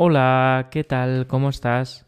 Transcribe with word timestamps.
Hola, 0.00 0.68
¿qué 0.70 0.84
tal? 0.84 1.26
¿Cómo 1.26 1.48
estás? 1.48 2.06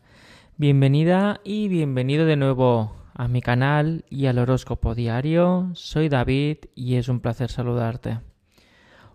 Bienvenida 0.56 1.40
y 1.42 1.66
bienvenido 1.66 2.24
de 2.24 2.36
nuevo 2.36 2.94
a 3.14 3.26
mi 3.26 3.42
canal 3.42 4.04
y 4.08 4.26
al 4.26 4.38
horóscopo 4.38 4.94
diario. 4.94 5.70
Soy 5.74 6.08
David 6.08 6.58
y 6.76 6.94
es 6.94 7.08
un 7.08 7.18
placer 7.18 7.50
saludarte. 7.50 8.20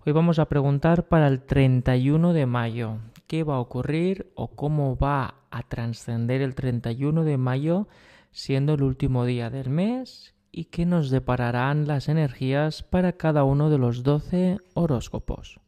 Hoy 0.05 0.11
vamos 0.11 0.39
a 0.39 0.49
preguntar 0.49 1.07
para 1.07 1.29
el 1.29 1.46
31 1.46 2.33
de 2.33 2.46
mayo 2.47 2.97
qué 3.27 3.46
va 3.46 3.55
a 3.55 3.61
ocurrir 3.61 4.29
o 4.35 4.49
cómo 4.57 4.97
va 4.97 5.35
a 5.51 5.63
trascender 5.63 6.42
el 6.42 6.53
31 6.53 7.23
de 7.23 7.37
mayo 7.37 7.87
siendo 8.31 8.73
el 8.73 8.83
último 8.83 9.23
día 9.23 9.49
del 9.49 9.69
mes 9.69 10.35
y 10.51 10.65
qué 10.65 10.85
nos 10.85 11.12
depararán 11.12 11.87
las 11.87 12.10
energías 12.10 12.83
para 12.83 13.13
cada 13.13 13.46
uno 13.46 13.69
de 13.69 13.78
los 13.78 14.03
12 14.03 14.57
horóscopos. 14.73 15.62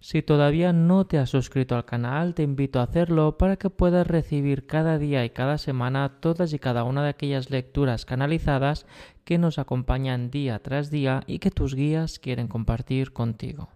Si 0.00 0.22
todavía 0.22 0.72
no 0.72 1.06
te 1.06 1.18
has 1.18 1.30
suscrito 1.30 1.74
al 1.74 1.84
canal, 1.84 2.34
te 2.34 2.44
invito 2.44 2.78
a 2.78 2.84
hacerlo 2.84 3.36
para 3.36 3.56
que 3.56 3.68
puedas 3.68 4.06
recibir 4.06 4.66
cada 4.66 4.96
día 4.96 5.24
y 5.24 5.30
cada 5.30 5.58
semana 5.58 6.20
todas 6.20 6.52
y 6.52 6.60
cada 6.60 6.84
una 6.84 7.02
de 7.02 7.10
aquellas 7.10 7.50
lecturas 7.50 8.04
canalizadas 8.04 8.86
que 9.24 9.38
nos 9.38 9.58
acompañan 9.58 10.30
día 10.30 10.60
tras 10.60 10.90
día 10.90 11.24
y 11.26 11.40
que 11.40 11.50
tus 11.50 11.74
guías 11.74 12.20
quieren 12.20 12.46
compartir 12.46 13.12
contigo. 13.12 13.70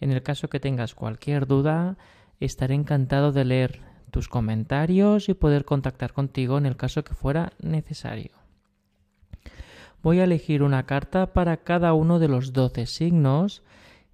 En 0.00 0.12
el 0.12 0.22
caso 0.22 0.48
que 0.48 0.60
tengas 0.60 0.94
cualquier 0.94 1.46
duda, 1.48 1.98
estaré 2.38 2.74
encantado 2.74 3.32
de 3.32 3.44
leer 3.44 3.80
tus 4.12 4.28
comentarios 4.28 5.28
y 5.28 5.34
poder 5.34 5.64
contactar 5.64 6.12
contigo 6.12 6.56
en 6.56 6.66
el 6.66 6.76
caso 6.76 7.02
que 7.02 7.14
fuera 7.14 7.52
necesario. 7.60 8.30
Voy 10.04 10.20
a 10.20 10.24
elegir 10.24 10.62
una 10.62 10.86
carta 10.86 11.32
para 11.32 11.58
cada 11.58 11.92
uno 11.94 12.20
de 12.20 12.28
los 12.28 12.52
12 12.52 12.86
signos 12.86 13.64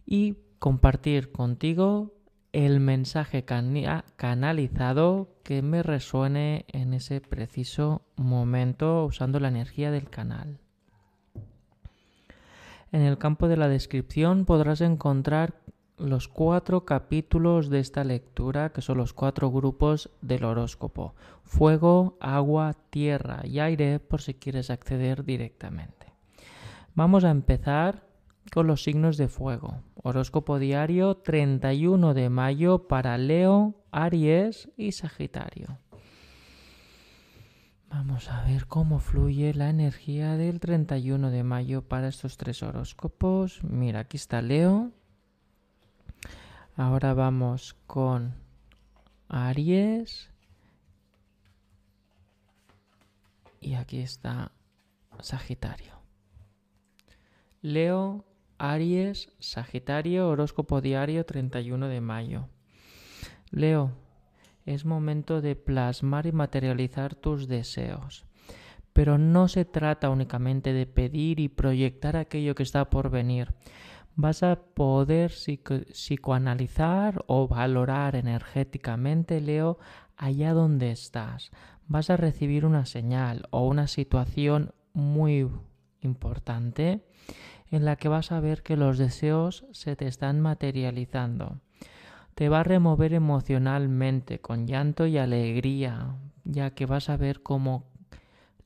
y 0.06 0.37
compartir 0.64 1.30
contigo 1.30 2.14
el 2.52 2.80
mensaje 2.80 3.45
canalizado 3.45 5.28
que 5.42 5.60
me 5.60 5.82
resuene 5.82 6.65
en 6.68 6.95
ese 6.95 7.20
preciso 7.20 8.01
momento 8.16 9.04
usando 9.04 9.40
la 9.40 9.48
energía 9.48 9.90
del 9.90 10.09
canal. 10.09 10.60
En 12.92 13.02
el 13.02 13.18
campo 13.18 13.46
de 13.46 13.59
la 13.59 13.68
descripción 13.68 14.46
podrás 14.46 14.80
encontrar 14.80 15.60
los 15.98 16.29
cuatro 16.29 16.87
capítulos 16.87 17.68
de 17.68 17.80
esta 17.80 18.02
lectura, 18.02 18.73
que 18.73 18.80
son 18.80 18.96
los 18.96 19.12
cuatro 19.12 19.51
grupos 19.51 20.09
del 20.23 20.45
horóscopo. 20.45 21.15
Fuego, 21.42 22.16
agua, 22.20 22.74
tierra 22.88 23.42
y 23.45 23.59
aire, 23.59 24.01
por 24.01 24.23
si 24.23 24.32
quieres 24.32 24.70
acceder 24.70 25.26
directamente. 25.26 26.07
Vamos 26.95 27.24
a 27.24 27.30
empezar 27.30 28.13
con 28.55 28.69
los 28.69 28.85
signos 28.85 29.16
de 29.16 29.27
fuego. 29.27 29.83
Horóscopo 29.97 30.60
diario 30.60 31.16
31 31.16 32.15
de 32.15 32.30
mayo 32.30 32.87
para 32.87 33.19
Leo, 33.19 33.74
Aries 33.91 34.69
y 34.77 34.93
Sagitario. 34.93 35.80
Vamos 37.88 38.30
a 38.30 38.45
ver 38.45 38.69
cómo 38.69 39.01
fluye 39.01 39.52
la 39.55 39.71
energía 39.71 40.37
del 40.37 40.60
31 40.60 41.32
de 41.32 41.43
mayo 41.43 41.82
para 41.82 42.07
estos 42.07 42.37
tres 42.37 42.63
horóscopos. 42.63 43.65
Mira, 43.65 43.99
aquí 43.99 44.19
está 44.19 44.41
Leo. 44.41 44.93
Ahora 46.77 47.13
vamos 47.13 47.75
con 47.88 48.37
Aries. 49.27 50.30
Y 53.60 53.75
aquí 53.75 53.99
está 53.99 54.52
Sagitario. 55.19 55.95
Leo, 57.63 58.25
Aries, 58.59 59.33
Sagitario, 59.38 60.29
horóscopo 60.29 60.80
diario 60.80 61.27
31 61.27 61.88
de 61.88 62.01
mayo. 62.01 62.49
Leo, 63.51 63.93
es 64.66 64.84
momento 64.84 65.41
de 65.41 65.56
plasmar 65.56 66.27
y 66.27 66.33
materializar 66.33 67.15
tus 67.15 67.49
deseos. 67.49 68.25
Pero 68.93 69.19
no 69.19 69.49
se 69.49 69.65
trata 69.65 70.10
únicamente 70.10 70.72
de 70.72 70.87
pedir 70.87 71.41
y 71.41 71.48
proyectar 71.48 72.16
aquello 72.16 72.54
que 72.54 72.62
está 72.62 72.91
por 72.91 73.10
venir. 73.10 73.54
Vas 74.16 74.44
a 74.44 74.56
poder 74.56 75.32
psicoanalizar 75.32 77.25
o 77.26 77.48
valorar 77.48 78.14
energéticamente, 78.14 79.41
Leo, 79.41 79.78
allá 80.16 80.53
donde 80.53 80.93
estás. 80.93 81.50
Vas 81.88 82.10
a 82.10 82.16
recibir 82.16 82.64
una 82.64 82.87
señal 82.87 83.48
o 83.50 83.66
una 83.66 83.88
situación 83.88 84.72
muy 84.93 85.50
importante 86.00 87.04
en 87.74 87.84
la 87.84 87.96
que 87.96 88.08
vas 88.08 88.32
a 88.32 88.40
ver 88.40 88.62
que 88.62 88.76
los 88.76 88.98
deseos 88.98 89.64
se 89.72 89.96
te 89.96 90.06
están 90.06 90.40
materializando. 90.40 91.58
Te 92.34 92.48
va 92.48 92.60
a 92.60 92.64
remover 92.64 93.12
emocionalmente 93.12 94.40
con 94.40 94.66
llanto 94.66 95.06
y 95.06 95.18
alegría, 95.18 96.16
ya 96.44 96.70
que 96.70 96.86
vas 96.86 97.08
a 97.08 97.16
ver 97.16 97.42
cómo 97.42 97.84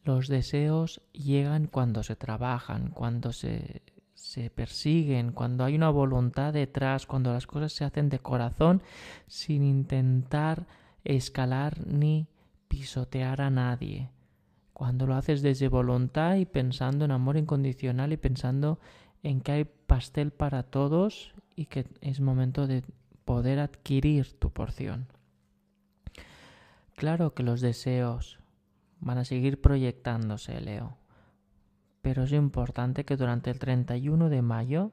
los 0.04 0.28
deseos 0.28 1.02
llegan 1.12 1.66
cuando 1.66 2.02
se 2.02 2.16
trabajan, 2.16 2.91
cuando 2.91 3.32
se, 3.32 3.82
se 4.14 4.50
persiguen, 4.50 5.32
cuando 5.32 5.64
hay 5.64 5.74
una 5.74 5.91
voluntad 5.91 6.52
detrás, 6.52 7.06
cuando 7.06 7.32
las 7.32 7.47
cosas 7.47 7.72
se 7.72 7.84
hacen 7.84 8.08
de 8.08 8.18
corazón 8.18 8.82
sin 9.26 9.62
intentar 9.62 10.66
escalar 11.04 11.86
ni 11.86 12.26
pisotear 12.68 13.41
a 13.41 13.50
nadie 13.50 14.10
cuando 14.78 15.09
lo 15.09 15.16
haces 15.16 15.43
desde 15.43 15.66
voluntad 15.66 16.37
y 16.37 16.47
pensando 16.47 17.05
en 17.05 17.11
amor 17.11 17.37
incondicional 17.37 18.12
y 18.12 18.16
pensando 18.16 18.78
en 19.25 19.41
que 19.41 19.50
hay 19.50 19.65
pastel 19.65 20.31
para 20.31 20.62
todos 20.62 21.34
y 21.56 21.66
que 21.66 21.84
es 22.00 22.21
momento 22.21 22.69
de 22.69 22.84
poder 23.25 23.59
adquirir 23.59 24.39
tu 24.39 24.53
porción. 24.53 25.09
Claro 26.94 27.34
que 27.34 27.43
los 27.43 27.61
deseos 27.61 28.39
van 29.00 29.19
a 29.19 29.25
seguir 29.25 29.61
proyectándose, 29.61 30.61
Leo, 30.61 30.97
pero 32.00 32.22
es 32.22 32.31
importante 32.31 33.05
que 33.05 33.16
durante 33.16 33.50
el 33.50 33.59
31 33.59 34.28
de 34.28 34.43
mayo 34.43 34.93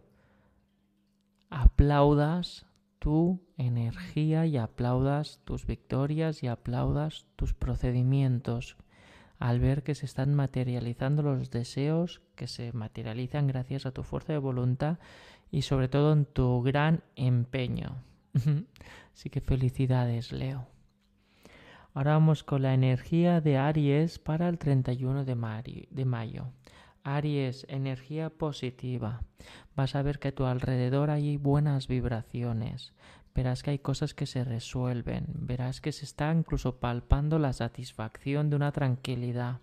aplaudas 1.51 2.65
tu 2.97 3.39
energía 3.55 4.47
y 4.47 4.57
aplaudas 4.57 5.41
tus 5.45 5.67
victorias 5.67 6.41
y 6.41 6.47
aplaudas 6.47 7.27
tus 7.35 7.53
procedimientos 7.53 8.77
al 9.39 9.59
ver 9.59 9.83
que 9.83 9.95
se 9.95 10.05
están 10.05 10.33
materializando 10.33 11.23
los 11.23 11.49
deseos 11.51 12.21
que 12.35 12.47
se 12.47 12.71
materializan 12.73 13.47
gracias 13.47 13.85
a 13.85 13.91
tu 13.91 14.03
fuerza 14.03 14.33
de 14.33 14.39
voluntad 14.39 14.97
y 15.51 15.63
sobre 15.63 15.87
todo 15.87 16.13
en 16.13 16.25
tu 16.25 16.61
gran 16.61 17.03
empeño. 17.15 17.97
Así 19.13 19.29
que 19.29 19.41
felicidades, 19.41 20.31
Leo. 20.31 20.67
Ahora 21.93 22.11
vamos 22.11 22.43
con 22.43 22.61
la 22.61 22.73
energía 22.73 23.39
de 23.39 23.57
Aries 23.57 24.19
para 24.19 24.49
el 24.49 24.57
31 24.57 25.23
de, 25.23 25.87
de 25.89 26.05
mayo. 26.05 26.47
Aries, 27.03 27.65
energía 27.69 28.29
positiva. 28.29 29.21
Vas 29.75 29.95
a 29.95 30.01
ver 30.01 30.19
que 30.19 30.29
a 30.29 30.35
tu 30.35 30.45
alrededor 30.45 31.09
hay 31.09 31.37
buenas 31.37 31.87
vibraciones 31.87 32.93
verás 33.35 33.61
que 33.61 33.71
hay 33.71 33.79
cosas 33.79 34.13
que 34.13 34.25
se 34.25 34.45
resuelven, 34.45 35.25
verás 35.27 35.81
que 35.81 35.91
se 35.91 36.05
está 36.05 36.33
incluso 36.33 36.77
palpando 36.77 37.37
la 37.37 37.51
satisfacción 37.51 38.49
de 38.49 38.55
una 38.55 38.71
tranquilidad. 38.71 39.59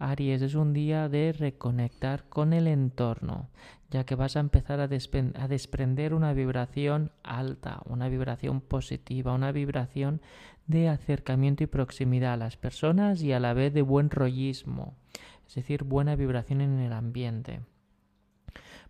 Aries 0.00 0.42
es 0.42 0.56
un 0.56 0.72
día 0.72 1.08
de 1.08 1.32
reconectar 1.32 2.24
con 2.28 2.52
el 2.52 2.66
entorno, 2.66 3.50
ya 3.88 4.04
que 4.04 4.16
vas 4.16 4.36
a 4.36 4.40
empezar 4.40 4.80
a, 4.80 4.84
a, 4.84 5.48
desprender 5.48 6.12
una 6.12 6.32
vibración 6.32 7.12
alta, 7.22 7.80
una 7.84 8.08
vibración 8.08 8.60
positiva, 8.60 9.32
una 9.32 9.52
vibración 9.52 10.20
de 10.66 10.88
acercamiento 10.88 11.62
y 11.62 11.68
proximidad 11.68 12.32
a 12.32 12.36
las 12.36 12.56
personas 12.56 13.22
y 13.22 13.32
a 13.32 13.38
la 13.38 13.54
vez 13.54 13.72
de 13.72 13.82
buen 13.82 14.10
rollismo, 14.10 14.96
es 15.46 15.54
decir, 15.54 15.84
buena 15.84 16.16
vibración 16.16 16.60
en 16.62 16.80
el 16.80 16.92
ambiente. 16.92 17.60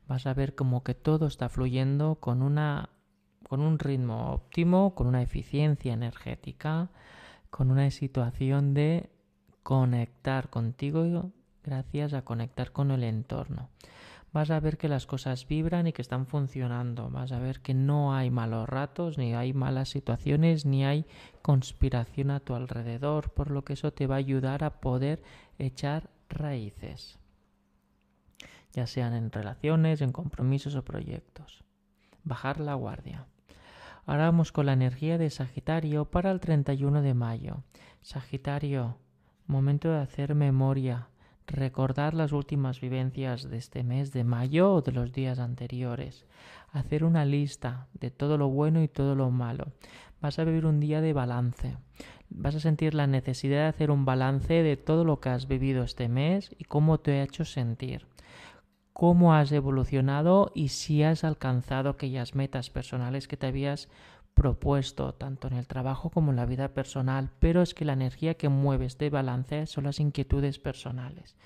Vas 0.09 0.27
a 0.27 0.33
ver 0.33 0.55
como 0.55 0.83
que 0.83 0.95
todo 0.95 1.27
está 1.27 1.51
fluyendo 1.51 2.17
con 2.17 2.41
una 2.41 2.89
con 3.53 3.61
un 3.61 3.79
ritmo 3.79 4.33
óptimo, 4.33 4.95
con 4.95 5.07
una 5.07 5.21
eficiencia 5.21 5.93
energética, 5.93 6.89
con 7.51 7.71
una 7.71 7.91
situación 7.91 8.73
de 8.73 9.11
conectar 9.63 10.49
contigo 10.49 11.33
gracias 11.63 12.15
a 12.15 12.23
conectar 12.23 12.73
con 12.73 12.91
el 12.91 13.05
entorno. 13.05 13.69
Vas 14.33 14.51
a 14.51 14.59
ver 14.59 14.79
que 14.79 14.89
las 14.89 15.05
cosas 15.05 15.47
vibran 15.47 15.87
y 15.87 15.93
que 15.93 16.01
están 16.01 16.27
funcionando. 16.27 17.11
Vas 17.11 17.31
a 17.31 17.41
ver 17.41 17.61
que 17.61 17.75
no 17.75 18.15
hay 18.15 18.31
malos 18.31 18.67
ratos, 18.67 19.19
ni 19.19 19.35
hay 19.35 19.53
malas 19.53 19.91
situaciones, 19.91 20.65
ni 20.65 20.87
hay 20.87 21.05
conspiración 21.43 22.31
a 22.31 22.41
tu 22.41 22.55
alrededor, 22.55 23.35
por 23.35 23.51
lo 23.51 23.67
que 23.67 23.75
eso 23.75 23.93
te 23.93 24.07
va 24.07 24.15
a 24.15 24.25
ayudar 24.25 24.65
a 24.65 24.81
poder 24.81 25.23
echar 25.59 26.09
raíces, 26.31 27.19
ya 28.73 28.87
sean 28.87 29.13
en 29.13 29.31
relaciones, 29.31 30.01
en 30.01 30.11
compromisos 30.13 30.75
o 30.75 30.83
proyectos. 30.83 31.63
Bajar 32.25 32.59
la 32.59 32.73
guardia. 32.73 33.27
Ahora 34.05 34.25
vamos 34.25 34.51
con 34.51 34.67
la 34.67 34.73
energía 34.73 35.17
de 35.17 35.31
Sagitario 35.31 36.07
para 36.07 36.33
el 36.33 36.41
31 36.41 37.03
de 37.03 37.15
mayo. 37.15 37.63
Sagitario, 38.01 38.97
momento 39.47 39.93
de 39.93 40.01
hacer 40.01 40.35
memoria, 40.35 41.07
recordar 41.47 42.13
las 42.13 42.33
últimas 42.33 42.81
vivencias 42.81 43.49
de 43.49 43.59
este 43.59 43.85
mes 43.85 44.13
de 44.13 44.25
mayo 44.25 44.73
o 44.75 44.83
de 44.83 44.91
los 44.91 45.13
días 45.13 45.39
anteriores, 45.39 46.27
hacer 46.73 47.05
una 47.05 47.25
lista 47.25 47.87
de 47.95 48.11
todo 48.11 48.39
lo 48.39 48.49
bueno 48.49 48.83
y 48.83 48.89
todo 48.89 49.15
lo 49.15 49.31
malo. 49.31 49.67
Vas 50.21 50.41
a 50.41 50.45
vivir 50.45 50.67
un 50.67 50.81
día 50.81 51.01
de 51.01 51.13
balance. 51.13 51.77
Vas 52.29 52.57
a 52.57 52.61
sentir 52.61 52.95
la 52.95 53.07
necesidad 53.07 53.59
de 53.59 53.69
hacer 53.69 53.93
un 53.93 54.05
balance 54.05 54.65
de 54.65 54.77
todo 54.77 55.05
lo 55.05 55.21
que 55.21 55.29
has 55.29 55.47
vivido 55.47 55.85
este 55.85 56.09
mes 56.09 56.51
y 56.59 56.65
cómo 56.65 56.99
te 56.99 57.21
ha 57.21 57.23
hecho 57.23 57.45
sentir 57.45 58.07
cómo 58.93 59.35
has 59.35 59.53
evolucionado 59.53 60.51
y 60.55 60.69
si 60.69 61.03
has 61.03 61.25
alcanzado 61.25 61.91
aquellas 61.91 62.35
metas 62.35 62.71
personales 62.71 63.29
que 63.29 63.37
te 63.37 63.47
habías 63.47 63.89
propuesto, 64.35 65.15
tanto 65.15 65.49
en 65.49 65.55
el 65.55 65.67
trabajo 65.67 66.11
como 66.11 66.31
en 66.31 66.37
la 66.37 66.47
vida 66.47 66.69
personal. 66.69 67.31
Pero 67.39 67.63
es 67.63 67.75
que 67.75 67.85
la 67.85 67.93
energía 67.93 68.35
que 68.35 68.49
mueves 68.49 68.99
de 68.99 69.11
balance 69.11 69.67
son 69.67 69.85
las 69.85 70.01
inquietudes 70.01 70.59
personales. 70.59 71.37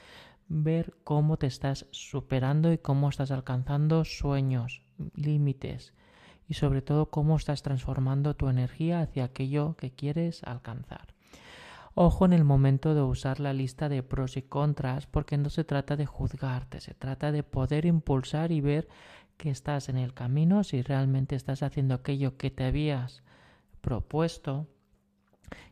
Ver 0.49 0.95
cómo 1.03 1.37
te 1.37 1.47
estás 1.47 1.87
superando 1.91 2.73
y 2.73 2.79
cómo 2.79 3.09
estás 3.09 3.31
alcanzando 3.31 4.05
sueños, 4.05 4.83
límites 5.15 5.93
y 6.49 6.55
sobre 6.55 6.83
todo 6.83 7.11
cómo 7.11 7.37
estás 7.37 7.63
transformando 7.63 8.35
tu 8.35 8.49
energía 8.49 9.01
hacia 9.01 9.25
aquello 9.25 9.75
que 9.77 9.91
quieres 9.91 10.45
alcanzar. 10.45 11.16
Ojo 11.99 12.27
en 12.27 12.35
el 12.35 12.45
momento 12.45 12.95
de 12.95 13.01
usar 13.01 13.41
la 13.41 13.55
lista 13.55 13.89
de 13.89 14.03
pros 14.03 14.37
y 14.37 14.43
contras 14.43 15.07
porque 15.07 15.39
no 15.39 15.49
se 15.49 15.65
trata 15.65 15.97
de 15.97 16.05
juzgarte, 16.05 16.83
se 16.83 16.93
trata 16.93 17.33
de 17.33 17.43
poder 17.43 17.87
impulsar 17.87 18.53
y 18.53 18.61
ver 18.61 18.87
que 19.39 19.49
estás 19.49 19.89
en 19.89 19.97
el 19.97 20.13
camino, 20.13 20.63
si 20.63 20.83
realmente 20.83 21.37
estás 21.37 21.63
haciendo 21.63 21.95
aquello 21.95 22.37
que 22.37 22.51
te 22.51 22.65
habías 22.65 23.23
propuesto. 23.81 24.67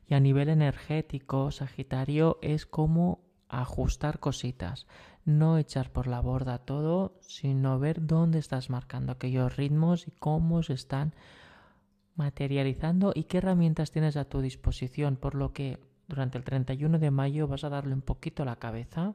Y 0.08 0.14
a 0.14 0.20
nivel 0.20 0.48
energético, 0.48 1.50
Sagitario, 1.50 2.38
es 2.40 2.64
como 2.64 3.20
ajustar 3.50 4.18
cositas, 4.18 4.86
no 5.26 5.58
echar 5.58 5.92
por 5.92 6.06
la 6.06 6.20
borda 6.20 6.56
todo, 6.56 7.18
sino 7.20 7.78
ver 7.78 8.06
dónde 8.06 8.38
estás 8.38 8.70
marcando 8.70 9.12
aquellos 9.12 9.56
ritmos 9.58 10.08
y 10.08 10.10
cómo 10.12 10.62
se 10.62 10.72
están 10.72 11.14
materializando 12.14 13.12
y 13.14 13.24
qué 13.24 13.38
herramientas 13.38 13.90
tienes 13.90 14.16
a 14.16 14.24
tu 14.24 14.40
disposición, 14.40 15.16
por 15.16 15.34
lo 15.34 15.52
que 15.52 15.92
durante 16.08 16.38
el 16.38 16.44
31 16.44 16.98
de 16.98 17.10
mayo 17.10 17.48
vas 17.48 17.64
a 17.64 17.68
darle 17.68 17.94
un 17.94 18.02
poquito 18.02 18.42
a 18.42 18.46
la 18.46 18.56
cabeza 18.56 19.14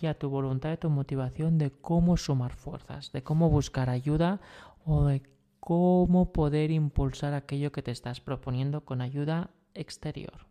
y 0.00 0.06
a 0.06 0.18
tu 0.18 0.28
voluntad 0.28 0.72
y 0.72 0.76
tu 0.76 0.90
motivación 0.90 1.58
de 1.58 1.70
cómo 1.70 2.16
sumar 2.16 2.54
fuerzas, 2.54 3.12
de 3.12 3.22
cómo 3.22 3.50
buscar 3.50 3.90
ayuda 3.90 4.40
o 4.84 5.06
de 5.06 5.22
cómo 5.60 6.32
poder 6.32 6.70
impulsar 6.70 7.34
aquello 7.34 7.72
que 7.72 7.82
te 7.82 7.90
estás 7.90 8.20
proponiendo 8.20 8.84
con 8.84 9.00
ayuda 9.00 9.50
exterior. 9.74 10.46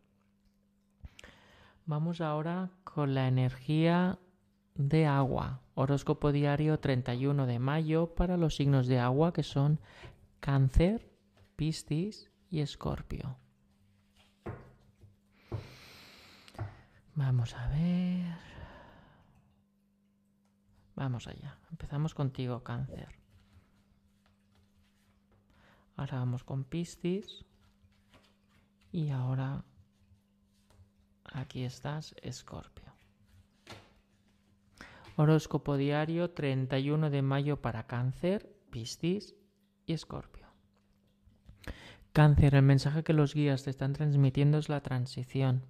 Vamos 1.85 2.19
ahora 2.19 2.71
con 2.83 3.13
la 3.13 3.27
energía 3.27 4.19
de 4.75 5.05
agua. 5.05 5.61
Horóscopo 5.73 6.31
diario 6.31 6.79
31 6.79 7.45
de 7.45 7.59
mayo 7.59 8.13
para 8.15 8.35
los 8.35 8.55
signos 8.57 8.87
de 8.87 8.99
agua 8.99 9.31
que 9.31 9.43
son 9.43 9.79
cáncer, 10.39 11.09
piscis 11.55 12.29
y 12.49 12.59
escorpio. 12.59 13.37
Vamos 17.17 17.55
a 17.55 17.67
ver. 17.69 18.37
Vamos 20.95 21.25
allá. 21.25 21.57
Empezamos 21.71 22.13
contigo, 22.13 22.63
cáncer. 22.63 23.09
Ahora 25.95 26.19
vamos 26.19 26.43
con 26.43 26.63
Piscis. 26.63 27.43
Y 28.91 29.09
ahora 29.09 29.65
aquí 31.33 31.63
estás, 31.63 32.15
Escorpio. 32.21 32.93
Horóscopo 35.15 35.75
diario 35.75 36.29
31 36.29 37.09
de 37.09 37.23
mayo 37.23 37.59
para 37.59 37.87
Cáncer, 37.87 38.47
Piscis 38.69 39.33
y 39.87 39.93
Escorpio. 39.93 40.45
Cáncer, 42.17 42.55
el 42.55 42.63
mensaje 42.63 43.03
que 43.03 43.13
los 43.13 43.35
guías 43.35 43.63
te 43.63 43.69
están 43.69 43.93
transmitiendo 43.93 44.57
es 44.57 44.69
la 44.69 44.81
transición. 44.81 45.61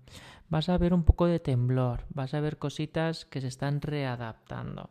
Vas 0.48 0.70
a 0.70 0.78
ver 0.78 0.94
un 0.94 1.04
poco 1.04 1.26
de 1.26 1.42
temblor, 1.42 2.06
vas 2.08 2.34
a 2.34 2.40
ver 2.40 2.58
cositas 2.58 3.26
que 3.26 3.42
se 3.42 3.48
están 3.48 3.82
readaptando. 3.82 4.90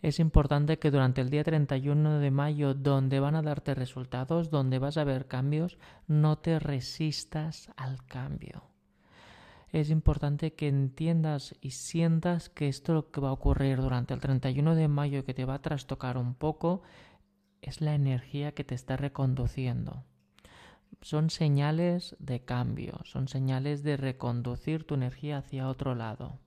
Es 0.00 0.18
importante 0.20 0.78
que 0.78 0.90
durante 0.90 1.20
el 1.20 1.28
día 1.28 1.44
31 1.44 2.18
de 2.18 2.30
mayo, 2.30 2.72
donde 2.72 3.20
van 3.20 3.36
a 3.36 3.42
darte 3.42 3.74
resultados, 3.74 4.48
donde 4.48 4.78
vas 4.78 4.96
a 4.96 5.04
ver 5.04 5.28
cambios, 5.28 5.76
no 6.06 6.38
te 6.38 6.58
resistas 6.58 7.70
al 7.76 8.02
cambio. 8.06 8.62
Es 9.68 9.90
importante 9.90 10.54
que 10.54 10.68
entiendas 10.68 11.54
y 11.60 11.72
sientas 11.72 12.48
que 12.48 12.68
esto 12.68 12.94
lo 12.94 13.10
que 13.10 13.20
va 13.20 13.28
a 13.28 13.32
ocurrir 13.32 13.82
durante 13.82 14.14
el 14.14 14.20
31 14.20 14.74
de 14.74 14.88
mayo, 14.88 15.26
que 15.26 15.34
te 15.34 15.44
va 15.44 15.56
a 15.56 15.60
trastocar 15.60 16.16
un 16.16 16.34
poco, 16.34 16.80
es 17.60 17.82
la 17.82 17.94
energía 17.94 18.52
que 18.52 18.64
te 18.64 18.74
está 18.74 18.96
reconduciendo 18.96 20.06
son 21.00 21.30
señales 21.30 22.16
de 22.18 22.44
cambio, 22.44 23.00
son 23.04 23.28
señales 23.28 23.82
de 23.82 23.96
reconducir 23.96 24.84
tu 24.84 24.94
energía 24.94 25.38
hacia 25.38 25.68
otro 25.68 25.94
lado. 25.94 26.38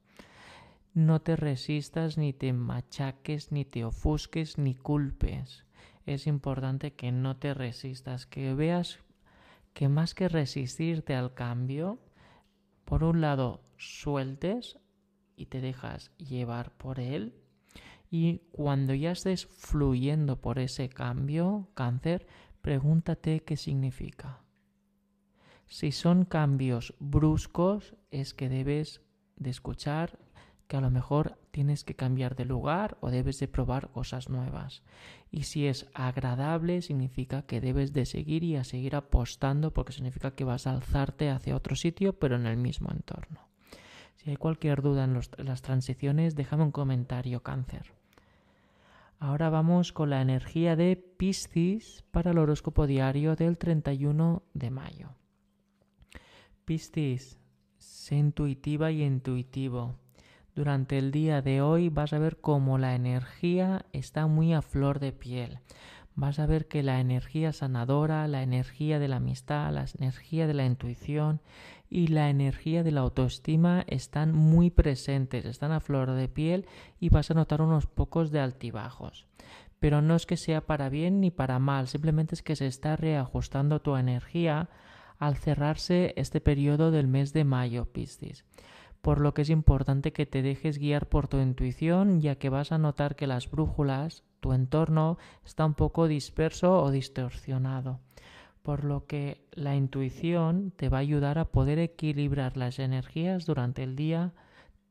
No 0.94 1.22
te 1.22 1.36
resistas, 1.36 2.18
ni 2.18 2.34
te 2.34 2.52
machaques, 2.52 3.52
ni 3.52 3.64
te 3.64 3.86
ofusques, 3.86 4.58
ni 4.58 4.76
culpes. 4.76 5.66
Es 6.06 6.28
importante 6.28 6.94
que 6.94 7.12
no 7.12 7.38
te 7.38 7.54
resistas, 7.54 8.26
que 8.26 8.54
veas 8.54 9.00
que 9.74 9.88
más 9.88 10.14
que 10.14 10.28
resistirte 10.28 11.16
al 11.16 11.34
cambio, 11.34 12.00
por 12.86 13.04
un 13.04 13.22
lado 13.22 13.62
sueltes 13.78 14.80
y 15.36 15.46
te 15.46 15.62
dejas 15.62 16.12
llevar 16.18 16.72
por 16.72 17.00
él, 17.00 17.36
y 18.12 18.40
cuando 18.52 18.94
ya 18.96 19.12
estés 19.12 19.46
fluyendo 19.46 20.42
por 20.42 20.58
ese 20.58 20.90
cambio, 20.90 21.70
cáncer, 21.76 22.26
Pregúntate 22.62 23.42
qué 23.42 23.58
significa. 23.58 24.42
Si 25.68 25.92
son 25.92 26.26
cambios 26.26 26.96
bruscos, 27.00 27.96
es 28.12 28.34
que 28.34 28.50
debes 28.50 29.02
de 29.38 29.52
escuchar 29.52 30.20
que 30.68 30.78
a 30.78 30.82
lo 30.82 30.92
mejor 30.92 31.40
tienes 31.52 31.84
que 31.84 31.96
cambiar 31.96 32.36
de 32.36 32.46
lugar 32.46 32.98
o 33.02 33.10
debes 33.10 33.40
de 33.40 33.48
probar 33.48 33.90
cosas 33.90 34.30
nuevas. 34.30 34.84
Y 35.32 35.44
si 35.44 35.66
es 35.66 35.88
agradable, 35.94 36.82
significa 36.84 37.42
que 37.42 37.60
debes 37.60 37.92
de 37.92 38.06
seguir 38.06 38.44
y 38.44 38.56
a 38.56 38.64
seguir 38.64 38.96
apostando 38.96 39.74
porque 39.74 39.94
significa 39.94 40.32
que 40.32 40.44
vas 40.44 40.68
a 40.68 40.72
alzarte 40.72 41.30
hacia 41.30 41.56
otro 41.56 41.76
sitio 41.76 42.14
pero 42.14 42.36
en 42.36 42.46
el 42.46 42.58
mismo 42.58 42.92
entorno. 42.92 43.50
Si 44.16 44.30
hay 44.30 44.36
cualquier 44.36 44.82
duda 44.82 45.06
en, 45.06 45.20
las 45.38 45.62
transiciones, 45.62 46.36
déjame 46.36 46.64
un 46.64 46.72
comentario 46.72 47.42
cáncer. 47.42 47.99
Ahora 49.22 49.50
vamos 49.50 49.92
con 49.92 50.12
la 50.12 50.22
energía 50.22 50.78
de 50.78 50.96
Piscis 50.96 52.06
para 52.10 52.32
el 52.32 52.38
horóscopo 52.38 52.88
diario 52.88 53.36
del 53.36 53.58
31 53.58 54.44
de 54.54 54.72
mayo. 54.72 55.10
Piscis, 56.64 57.38
sé 57.78 58.16
intuitiva 58.16 58.92
y 58.92 59.04
intuitivo. 59.04 59.98
Durante 60.56 60.98
el 60.98 61.12
día 61.12 61.42
de 61.42 61.62
hoy 61.62 61.90
vas 61.90 62.14
a 62.14 62.20
ver 62.20 62.40
cómo 62.40 62.78
la 62.78 62.96
energía 62.96 63.86
está 63.92 64.26
muy 64.26 64.54
a 64.54 64.62
flor 64.62 65.00
de 65.02 65.12
piel. 65.12 65.60
Vas 66.20 66.38
a 66.38 66.46
ver 66.46 66.68
que 66.68 66.84
la 66.84 67.00
energía 67.00 67.54
sanadora, 67.54 68.28
la 68.28 68.44
energía 68.44 69.00
de 69.00 69.08
la 69.08 69.16
amistad, 69.16 69.72
la 69.72 69.86
energía 69.98 70.48
de 70.48 70.54
la 70.54 70.66
intuición 70.66 71.40
y 71.90 72.08
la 72.08 72.30
energía 72.30 72.84
de 72.84 72.92
la 72.92 73.00
autoestima 73.00 73.86
están 73.88 74.34
muy 74.34 74.70
presentes, 74.70 75.46
están 75.46 75.72
a 75.72 75.80
flor 75.80 76.12
de 76.12 76.28
piel 76.28 76.66
y 77.00 77.08
vas 77.08 77.32
a 77.32 77.36
notar 77.36 77.62
unos 77.62 77.88
pocos 77.88 78.32
de 78.32 78.42
altibajos. 78.42 79.28
Pero 79.80 80.02
no 80.02 80.18
es 80.18 80.26
que 80.26 80.36
sea 80.36 80.60
para 80.60 80.90
bien 80.90 81.22
ni 81.22 81.32
para 81.32 81.58
mal, 81.58 81.88
simplemente 81.88 82.36
es 82.36 82.44
que 82.44 82.58
se 82.58 82.68
está 82.68 82.98
reajustando 82.98 83.80
tu 83.80 83.96
energía 83.96 84.68
al 85.20 85.38
cerrarse 85.38 86.14
este 86.18 86.42
periodo 86.42 86.92
del 86.92 87.08
mes 87.08 87.32
de 87.32 87.46
mayo, 87.46 87.86
Piscis. 87.94 88.44
Por 89.02 89.22
lo 89.22 89.34
que 89.34 89.44
es 89.44 89.50
importante 89.50 90.12
que 90.12 90.26
te 90.26 90.42
dejes 90.42 90.80
guiar 90.80 91.08
por 91.08 91.30
tu 91.30 91.40
intuición, 91.40 92.20
ya 92.20 92.36
que 92.36 92.50
vas 92.50 92.74
a 92.74 92.78
notar 92.78 93.16
que 93.16 93.26
las 93.26 93.50
brújulas, 93.50 94.26
tu 94.40 94.54
entorno, 94.54 95.18
está 95.46 95.66
un 95.66 95.74
poco 95.74 96.08
disperso 96.08 96.82
o 96.82 96.92
distorsionado 96.92 98.00
por 98.62 98.84
lo 98.84 99.08
que 99.08 99.48
la 99.52 99.76
intuición 99.76 100.72
te 100.76 100.90
va 100.90 100.98
a 100.98 101.02
ayudar 101.02 101.40
a 101.40 101.46
poder 101.46 101.80
equilibrar 101.80 102.58
las 102.58 102.78
energías 102.80 103.46
durante 103.46 103.84
el 103.84 103.96
día 103.96 104.34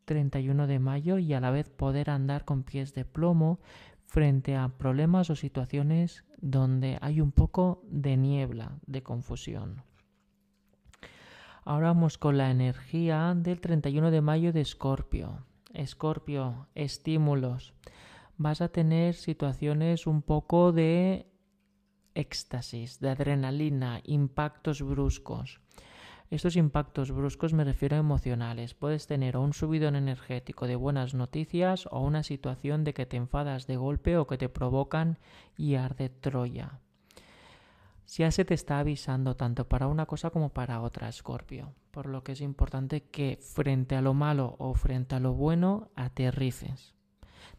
31 0.06 0.66
de 0.66 0.78
mayo 0.78 1.18
y 1.18 1.32
a 1.34 1.40
la 1.40 1.50
vez 1.50 1.68
poder 1.68 2.10
andar 2.10 2.44
con 2.44 2.62
pies 2.62 2.94
de 2.94 3.04
plomo 3.04 3.60
frente 4.06 4.56
a 4.56 4.68
problemas 4.68 5.28
o 5.30 5.36
situaciones 5.36 6.24
donde 6.38 6.98
hay 7.02 7.20
un 7.20 7.30
poco 7.30 7.82
de 7.84 8.16
niebla, 8.16 8.78
de 8.86 9.02
confusión. 9.02 9.82
Ahora 11.64 11.88
vamos 11.88 12.16
con 12.16 12.38
la 12.38 12.50
energía 12.50 13.34
del 13.36 13.60
31 13.60 14.10
de 14.10 14.22
mayo 14.22 14.52
de 14.54 14.62
Escorpio. 14.62 15.44
Escorpio, 15.74 16.66
estímulos. 16.74 17.74
Vas 18.40 18.60
a 18.60 18.68
tener 18.68 19.16
situaciones 19.16 20.06
un 20.06 20.22
poco 20.22 20.70
de 20.70 21.26
éxtasis, 22.14 23.00
de 23.00 23.10
adrenalina, 23.10 24.00
impactos 24.04 24.80
bruscos. 24.80 25.60
Estos 26.30 26.54
impactos 26.54 27.10
bruscos 27.10 27.52
me 27.52 27.64
refiero 27.64 27.96
a 27.96 27.98
emocionales. 27.98 28.74
Puedes 28.74 29.08
tener 29.08 29.36
un 29.36 29.54
subidón 29.54 29.96
energético 29.96 30.68
de 30.68 30.76
buenas 30.76 31.14
noticias 31.14 31.88
o 31.90 32.00
una 32.00 32.22
situación 32.22 32.84
de 32.84 32.94
que 32.94 33.06
te 33.06 33.16
enfadas 33.16 33.66
de 33.66 33.76
golpe 33.76 34.16
o 34.16 34.28
que 34.28 34.38
te 34.38 34.48
provocan 34.48 35.18
y 35.56 35.74
arde 35.74 36.08
Troya. 36.08 36.78
ya 38.06 38.30
se 38.30 38.44
te 38.44 38.54
está 38.54 38.78
avisando 38.78 39.34
tanto 39.34 39.68
para 39.68 39.88
una 39.88 40.06
cosa 40.06 40.30
como 40.30 40.50
para 40.50 40.80
otra, 40.80 41.08
Escorpio. 41.08 41.74
Por 41.90 42.06
lo 42.06 42.22
que 42.22 42.32
es 42.32 42.40
importante 42.40 43.02
que 43.02 43.40
frente 43.42 43.96
a 43.96 44.00
lo 44.00 44.14
malo 44.14 44.54
o 44.60 44.74
frente 44.74 45.16
a 45.16 45.20
lo 45.20 45.32
bueno 45.32 45.90
aterrices. 45.96 46.97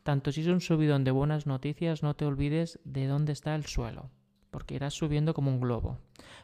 Tanto 0.09 0.31
si 0.31 0.41
es 0.41 0.47
un 0.47 0.59
subidón 0.59 1.03
de 1.03 1.11
buenas 1.11 1.45
noticias, 1.45 2.01
no 2.01 2.15
te 2.15 2.25
olvides 2.25 2.79
de 2.83 3.05
dónde 3.05 3.31
está 3.31 3.53
el 3.53 3.67
suelo, 3.67 4.09
porque 4.49 4.73
irás 4.73 4.95
subiendo 4.95 5.35
como 5.35 5.51
un 5.51 5.61
globo. 5.61 5.99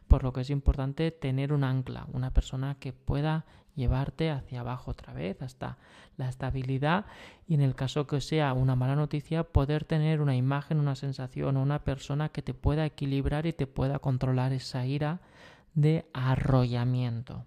Por 0.08 0.24
lo 0.24 0.34
que 0.34 0.42
es 0.42 0.52
importante 0.52 1.10
tener 1.10 1.52
un 1.52 1.64
ancla, 1.64 2.06
una 2.14 2.32
persona 2.32 2.78
que 2.80 2.94
pueda 2.94 3.48
llevarte 3.74 4.30
hacia 4.30 4.60
abajo 4.60 4.92
otra 4.92 5.14
vez 5.14 5.42
hasta 5.42 5.80
la 6.16 6.30
estabilidad 6.30 7.08
y 7.48 7.56
en 7.56 7.62
el 7.62 7.74
caso 7.74 8.06
que 8.06 8.22
sea 8.22 8.54
una 8.54 8.76
mala 8.76 8.96
noticia 8.96 9.44
poder 9.44 9.84
tener 9.84 10.22
una 10.22 10.36
imagen, 10.36 10.80
una 10.80 10.96
sensación 10.96 11.58
o 11.58 11.64
una 11.64 11.84
persona 11.84 12.30
que 12.30 12.44
te 12.44 12.54
pueda 12.54 12.86
equilibrar 12.86 13.48
y 13.48 13.54
te 13.54 13.66
pueda 13.66 13.98
controlar 13.98 14.54
esa 14.54 14.86
ira 14.86 15.22
de 15.74 16.08
arrollamiento. 16.14 17.46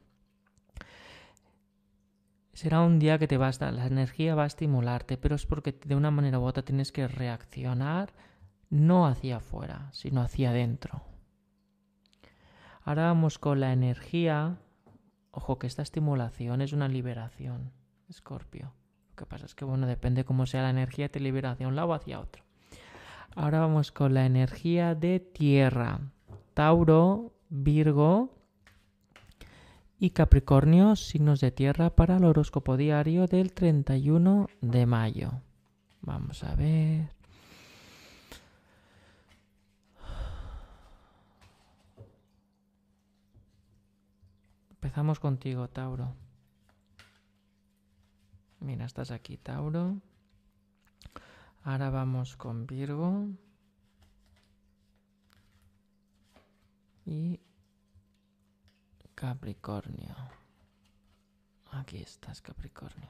Será 2.59 2.81
un 2.81 2.99
día 2.99 3.21
que 3.21 3.29
te 3.29 3.37
va 3.37 3.47
a 3.47 3.71
la 3.71 3.87
energía 3.87 4.35
va 4.35 4.43
a 4.43 4.49
estimularte, 4.49 5.17
pero 5.17 5.37
es 5.37 5.47
porque 5.47 5.79
de 5.85 5.95
una 5.95 6.11
manera 6.11 6.41
u 6.41 6.43
otra 6.43 6.65
tienes 6.65 6.91
que 6.91 7.07
reaccionar 7.07 8.13
no 8.69 9.07
hacia 9.07 9.37
afuera, 9.37 9.91
sino 9.93 10.23
hacia 10.23 10.51
adentro. 10.51 11.03
Ahora 12.83 13.05
vamos 13.05 13.39
con 13.39 13.61
la 13.61 13.73
energía 13.73 14.59
Ojo 15.31 15.61
que 15.61 15.69
esta 15.69 15.83
estimulación 15.83 16.61
es 16.61 16.73
una 16.73 16.89
liberación, 16.89 17.71
Escorpio. 18.09 18.73
Lo 19.11 19.15
que 19.15 19.27
pasa 19.27 19.47
es 19.47 19.55
que, 19.55 19.65
bueno, 19.65 19.87
depende 19.87 20.25
cómo 20.25 20.45
sea 20.45 20.63
la 20.63 20.71
energía, 20.71 21.09
te 21.09 21.21
libera 21.21 21.53
hacia 21.53 21.69
un 21.69 21.77
lado 21.77 21.91
o 21.91 21.95
hacia 21.95 22.19
otro. 22.19 22.43
Ahora 23.37 23.61
vamos 23.61 23.93
con 23.93 24.15
la 24.15 24.27
energía 24.27 24.97
de 24.97 25.21
tierra. 25.21 26.01
Tauro, 26.55 27.35
Virgo 27.51 28.38
y 29.99 30.11
Capricornio, 30.11 30.95
signos 30.95 31.41
de 31.41 31.51
tierra 31.51 31.91
para 31.91 32.17
el 32.19 32.25
horóscopo 32.25 32.77
diario 32.77 33.27
del 33.27 33.53
31 33.53 34.49
de 34.61 34.87
mayo. 34.87 35.43
Vamos 36.03 36.45
a 36.45 36.55
ver. 36.55 37.11
Empezamos 44.71 45.19
contigo, 45.19 45.69
Tauro. 45.69 46.15
Mira, 48.61 48.85
estás 48.85 49.11
aquí, 49.11 49.37
Tauro. 49.37 50.01
Ahora 51.65 51.91
vamos 51.91 52.37
con 52.37 52.67
Virgo. 52.67 53.27
Y 57.05 57.41
Capricornio. 59.19 60.15
Aquí 61.73 61.97
estás, 61.97 62.41
Capricornio. 62.41 63.09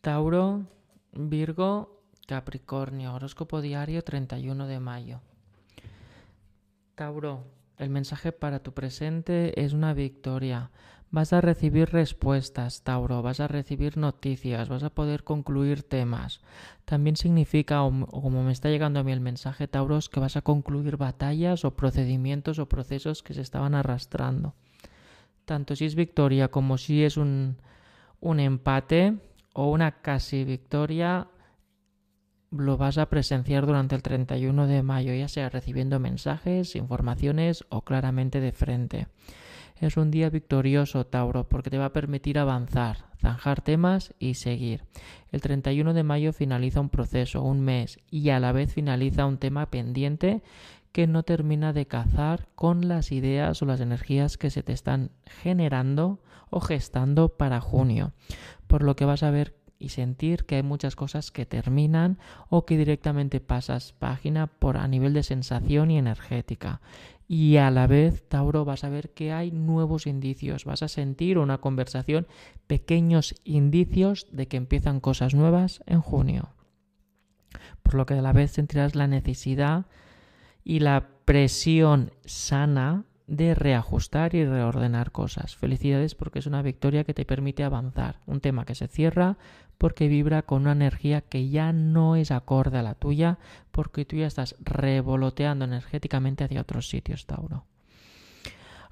Tauro, 0.00 0.66
Virgo, 1.12 2.02
Capricornio. 2.26 3.14
Horóscopo 3.14 3.60
diario 3.60 4.02
31 4.02 4.66
de 4.66 4.80
mayo. 4.80 5.20
Tauro, 6.96 7.44
el 7.76 7.90
mensaje 7.90 8.32
para 8.32 8.58
tu 8.58 8.74
presente 8.74 9.64
es 9.64 9.74
una 9.74 9.94
victoria. 9.94 10.72
Vas 11.10 11.32
a 11.32 11.40
recibir 11.40 11.88
respuestas, 11.90 12.82
Tauro, 12.82 13.22
vas 13.22 13.40
a 13.40 13.48
recibir 13.48 13.96
noticias, 13.96 14.68
vas 14.68 14.82
a 14.82 14.90
poder 14.90 15.24
concluir 15.24 15.82
temas. 15.82 16.42
También 16.84 17.16
significa, 17.16 17.82
o 17.82 18.06
como 18.06 18.42
me 18.42 18.52
está 18.52 18.68
llegando 18.68 19.00
a 19.00 19.04
mí 19.04 19.12
el 19.12 19.20
mensaje, 19.20 19.68
Tauro, 19.68 19.96
es 19.96 20.10
que 20.10 20.20
vas 20.20 20.36
a 20.36 20.42
concluir 20.42 20.98
batallas 20.98 21.64
o 21.64 21.74
procedimientos 21.74 22.58
o 22.58 22.68
procesos 22.68 23.22
que 23.22 23.32
se 23.32 23.40
estaban 23.40 23.74
arrastrando. 23.74 24.54
Tanto 25.46 25.76
si 25.76 25.86
es 25.86 25.94
victoria 25.94 26.48
como 26.48 26.76
si 26.76 27.02
es 27.02 27.16
un, 27.16 27.56
un 28.20 28.38
empate 28.38 29.16
o 29.54 29.70
una 29.70 30.02
casi 30.02 30.44
victoria, 30.44 31.28
lo 32.50 32.76
vas 32.76 32.98
a 32.98 33.08
presenciar 33.08 33.64
durante 33.64 33.94
el 33.94 34.02
31 34.02 34.66
de 34.66 34.82
mayo, 34.82 35.14
ya 35.14 35.28
sea 35.28 35.48
recibiendo 35.48 35.98
mensajes, 36.00 36.76
informaciones 36.76 37.64
o 37.70 37.80
claramente 37.80 38.40
de 38.40 38.52
frente. 38.52 39.06
Es 39.80 39.96
un 39.96 40.10
día 40.10 40.28
victorioso, 40.28 41.06
Tauro, 41.06 41.48
porque 41.48 41.70
te 41.70 41.78
va 41.78 41.86
a 41.86 41.92
permitir 41.92 42.38
avanzar, 42.40 43.04
zanjar 43.20 43.60
temas 43.60 44.12
y 44.18 44.34
seguir. 44.34 44.82
El 45.30 45.40
31 45.40 45.94
de 45.94 46.02
mayo 46.02 46.32
finaliza 46.32 46.80
un 46.80 46.88
proceso, 46.88 47.42
un 47.42 47.60
mes, 47.60 48.00
y 48.10 48.30
a 48.30 48.40
la 48.40 48.50
vez 48.50 48.72
finaliza 48.72 49.26
un 49.26 49.38
tema 49.38 49.70
pendiente 49.70 50.42
que 50.90 51.06
no 51.06 51.22
termina 51.22 51.72
de 51.72 51.86
cazar 51.86 52.48
con 52.56 52.88
las 52.88 53.12
ideas 53.12 53.62
o 53.62 53.66
las 53.66 53.80
energías 53.80 54.36
que 54.36 54.50
se 54.50 54.64
te 54.64 54.72
están 54.72 55.12
generando 55.42 56.18
o 56.50 56.60
gestando 56.60 57.28
para 57.28 57.60
junio. 57.60 58.12
Por 58.66 58.82
lo 58.82 58.96
que 58.96 59.04
vas 59.04 59.22
a 59.22 59.30
ver 59.30 59.54
y 59.78 59.90
sentir 59.90 60.44
que 60.44 60.56
hay 60.56 60.64
muchas 60.64 60.96
cosas 60.96 61.30
que 61.30 61.46
terminan 61.46 62.18
o 62.48 62.66
que 62.66 62.76
directamente 62.76 63.38
pasas 63.38 63.92
página 63.92 64.48
por 64.48 64.76
a 64.76 64.88
nivel 64.88 65.12
de 65.12 65.22
sensación 65.22 65.92
y 65.92 65.98
energética. 65.98 66.80
Y 67.30 67.58
a 67.58 67.70
la 67.70 67.86
vez, 67.86 68.26
Tauro, 68.26 68.64
vas 68.64 68.84
a 68.84 68.88
ver 68.88 69.10
que 69.10 69.32
hay 69.32 69.50
nuevos 69.50 70.06
indicios, 70.06 70.64
vas 70.64 70.82
a 70.82 70.88
sentir 70.88 71.36
una 71.36 71.58
conversación, 71.58 72.26
pequeños 72.66 73.34
indicios 73.44 74.26
de 74.32 74.48
que 74.48 74.56
empiezan 74.56 74.98
cosas 74.98 75.34
nuevas 75.34 75.82
en 75.84 76.00
junio. 76.00 76.54
Por 77.82 77.94
lo 77.96 78.06
que 78.06 78.14
a 78.14 78.22
la 78.22 78.32
vez 78.32 78.52
sentirás 78.52 78.94
la 78.94 79.06
necesidad 79.06 79.84
y 80.64 80.80
la 80.80 81.08
presión 81.26 82.12
sana 82.24 83.04
de 83.28 83.54
reajustar 83.54 84.34
y 84.34 84.44
reordenar 84.44 85.12
cosas. 85.12 85.54
Felicidades 85.54 86.14
porque 86.14 86.38
es 86.38 86.46
una 86.46 86.62
victoria 86.62 87.04
que 87.04 87.12
te 87.12 87.26
permite 87.26 87.62
avanzar. 87.62 88.20
Un 88.26 88.40
tema 88.40 88.64
que 88.64 88.74
se 88.74 88.88
cierra 88.88 89.36
porque 89.76 90.08
vibra 90.08 90.42
con 90.42 90.62
una 90.62 90.72
energía 90.72 91.20
que 91.20 91.50
ya 91.50 91.72
no 91.72 92.16
es 92.16 92.30
acorde 92.30 92.78
a 92.78 92.82
la 92.82 92.94
tuya 92.94 93.38
porque 93.70 94.06
tú 94.06 94.16
ya 94.16 94.26
estás 94.26 94.56
revoloteando 94.60 95.66
energéticamente 95.66 96.42
hacia 96.42 96.62
otros 96.62 96.88
sitios, 96.88 97.26
Tauro. 97.26 97.66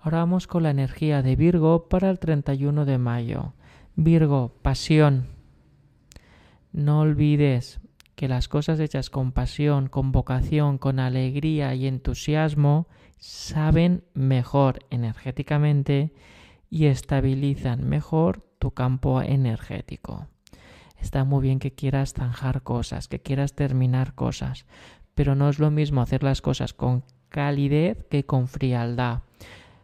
Ahora 0.00 0.18
vamos 0.18 0.46
con 0.46 0.62
la 0.62 0.70
energía 0.70 1.22
de 1.22 1.34
Virgo 1.34 1.88
para 1.88 2.10
el 2.10 2.18
31 2.18 2.84
de 2.84 2.98
mayo. 2.98 3.54
Virgo, 3.96 4.54
pasión. 4.60 5.28
No 6.72 7.00
olvides 7.00 7.80
que 8.14 8.28
las 8.28 8.48
cosas 8.48 8.80
hechas 8.80 9.08
con 9.08 9.32
pasión, 9.32 9.88
con 9.88 10.12
vocación, 10.12 10.76
con 10.76 11.00
alegría 11.00 11.74
y 11.74 11.86
entusiasmo 11.86 12.86
saben 13.18 14.04
mejor 14.14 14.80
energéticamente 14.90 16.12
y 16.70 16.86
estabilizan 16.86 17.88
mejor 17.88 18.42
tu 18.58 18.72
campo 18.72 19.22
energético. 19.22 20.26
Está 21.00 21.24
muy 21.24 21.42
bien 21.42 21.58
que 21.58 21.72
quieras 21.72 22.14
zanjar 22.14 22.62
cosas, 22.62 23.08
que 23.08 23.20
quieras 23.20 23.54
terminar 23.54 24.14
cosas, 24.14 24.66
pero 25.14 25.34
no 25.34 25.48
es 25.48 25.58
lo 25.58 25.70
mismo 25.70 26.00
hacer 26.00 26.22
las 26.22 26.40
cosas 26.42 26.72
con 26.72 27.04
calidez 27.28 28.04
que 28.10 28.24
con 28.24 28.48
frialdad. 28.48 29.20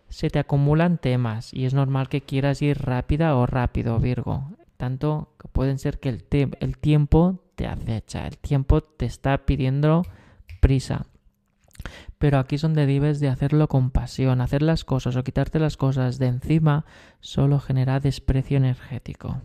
Se 0.08 0.30
te 0.30 0.38
acumulan 0.38 0.98
temas 0.98 1.52
y 1.54 1.64
es 1.64 1.74
normal 1.74 2.08
que 2.08 2.22
quieras 2.22 2.60
ir 2.62 2.78
rápida 2.78 3.36
o 3.36 3.46
rápido, 3.46 3.98
Virgo. 3.98 4.50
Tanto 4.76 5.34
que 5.38 5.48
pueden 5.48 5.78
ser 5.78 6.00
que 6.00 6.08
el, 6.08 6.24
el 6.60 6.78
tiempo 6.78 7.40
te 7.54 7.66
acecha, 7.66 8.26
el 8.26 8.38
tiempo 8.38 8.82
te 8.82 9.06
está 9.06 9.46
pidiendo 9.46 10.02
prisa. 10.60 11.06
Pero 12.22 12.38
aquí 12.38 12.56
son 12.56 12.72
de 12.74 12.86
debes 12.86 13.18
de 13.18 13.28
hacerlo 13.28 13.66
con 13.66 13.90
pasión, 13.90 14.40
hacer 14.40 14.62
las 14.62 14.84
cosas 14.84 15.16
o 15.16 15.24
quitarte 15.24 15.58
las 15.58 15.76
cosas 15.76 16.20
de 16.20 16.28
encima 16.28 16.84
solo 17.18 17.58
genera 17.58 17.98
desprecio 17.98 18.58
energético. 18.58 19.42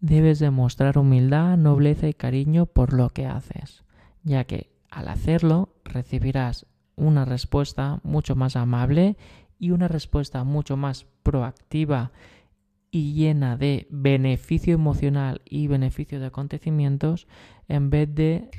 Debes 0.00 0.40
demostrar 0.40 0.98
humildad, 0.98 1.56
nobleza 1.56 2.08
y 2.08 2.14
cariño 2.14 2.66
por 2.66 2.92
lo 2.92 3.10
que 3.10 3.26
haces, 3.26 3.84
ya 4.24 4.42
que 4.42 4.72
al 4.90 5.06
hacerlo 5.06 5.68
recibirás 5.84 6.66
una 6.96 7.24
respuesta 7.24 8.00
mucho 8.02 8.34
más 8.34 8.56
amable 8.56 9.16
y 9.60 9.70
una 9.70 9.86
respuesta 9.86 10.42
mucho 10.42 10.76
más 10.76 11.06
proactiva 11.22 12.10
y 12.90 13.12
llena 13.12 13.56
de 13.56 13.86
beneficio 13.88 14.74
emocional 14.74 15.42
y 15.44 15.68
beneficio 15.68 16.18
de 16.18 16.26
acontecimientos 16.26 17.28
en 17.68 17.88
vez 17.88 18.12
de 18.12 18.50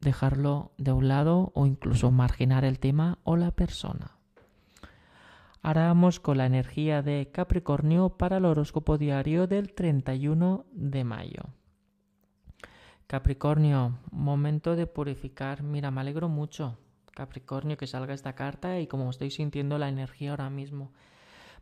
dejarlo 0.00 0.72
de 0.78 0.92
un 0.92 1.08
lado 1.08 1.52
o 1.54 1.66
incluso 1.66 2.10
marginar 2.10 2.64
el 2.64 2.78
tema 2.78 3.18
o 3.24 3.36
la 3.36 3.50
persona. 3.50 4.16
Ahora 5.62 5.88
vamos 5.88 6.20
con 6.20 6.38
la 6.38 6.46
energía 6.46 7.02
de 7.02 7.30
Capricornio 7.30 8.16
para 8.16 8.38
el 8.38 8.46
horóscopo 8.46 8.96
diario 8.96 9.46
del 9.46 9.74
31 9.74 10.64
de 10.72 11.04
mayo. 11.04 11.42
Capricornio, 13.06 13.98
momento 14.10 14.74
de 14.74 14.86
purificar. 14.86 15.62
Mira, 15.62 15.90
me 15.90 16.00
alegro 16.00 16.28
mucho, 16.28 16.78
Capricornio, 17.12 17.76
que 17.76 17.86
salga 17.86 18.14
esta 18.14 18.34
carta 18.34 18.80
y 18.80 18.86
como 18.86 19.10
estoy 19.10 19.30
sintiendo 19.30 19.76
la 19.76 19.88
energía 19.88 20.30
ahora 20.30 20.48
mismo, 20.48 20.92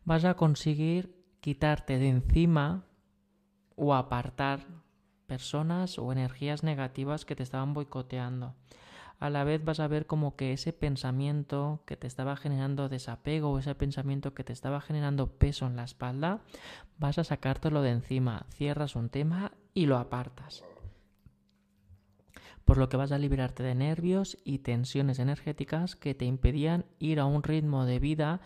vas 0.05 0.25
a 0.25 0.35
conseguir 0.35 1.25
quitarte 1.41 1.99
de 1.99 2.09
encima 2.09 2.85
o 3.75 3.95
apartar 3.95 4.61
personas 5.29 5.99
o 5.99 6.11
energías 6.11 6.65
negativas 6.65 7.25
que 7.25 7.37
te 7.37 7.45
estaban 7.45 7.75
boicoteando. 7.75 8.55
A 9.21 9.31
la 9.31 9.45
vez 9.45 9.65
vas 9.65 9.79
a 9.79 9.89
ver 9.89 10.07
como 10.07 10.35
que 10.35 10.53
ese 10.53 10.73
pensamiento 10.73 11.83
que 11.87 11.97
te 11.97 12.07
estaba 12.07 12.37
generando 12.37 12.89
desapego 12.89 13.51
o 13.51 13.59
ese 13.59 13.75
pensamiento 13.75 14.33
que 14.33 14.45
te 14.45 14.53
estaba 14.53 14.81
generando 14.81 15.29
peso 15.29 15.67
en 15.67 15.77
la 15.77 15.85
espalda, 15.85 16.41
vas 16.99 17.19
a 17.19 17.25
sacártelo 17.25 17.83
de 17.83 17.91
encima, 17.91 18.47
cierras 18.55 18.97
un 18.97 19.09
tema 19.11 19.53
y 19.75 19.87
lo 19.87 19.99
apartas. 19.99 20.65
Por 22.65 22.79
lo 22.79 22.89
que 22.89 22.97
vas 22.97 23.13
a 23.13 23.19
liberarte 23.19 23.63
de 23.63 23.75
nervios 23.75 24.39
y 24.45 24.59
tensiones 24.59 25.19
energéticas 25.19 25.95
que 25.95 26.15
te 26.15 26.25
impedían 26.25 26.87
ir 26.99 27.21
a 27.21 27.27
un 27.27 27.43
ritmo 27.43 27.87
de 27.87 27.99
vida 27.99 28.41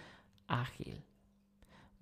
ágil 0.46 1.04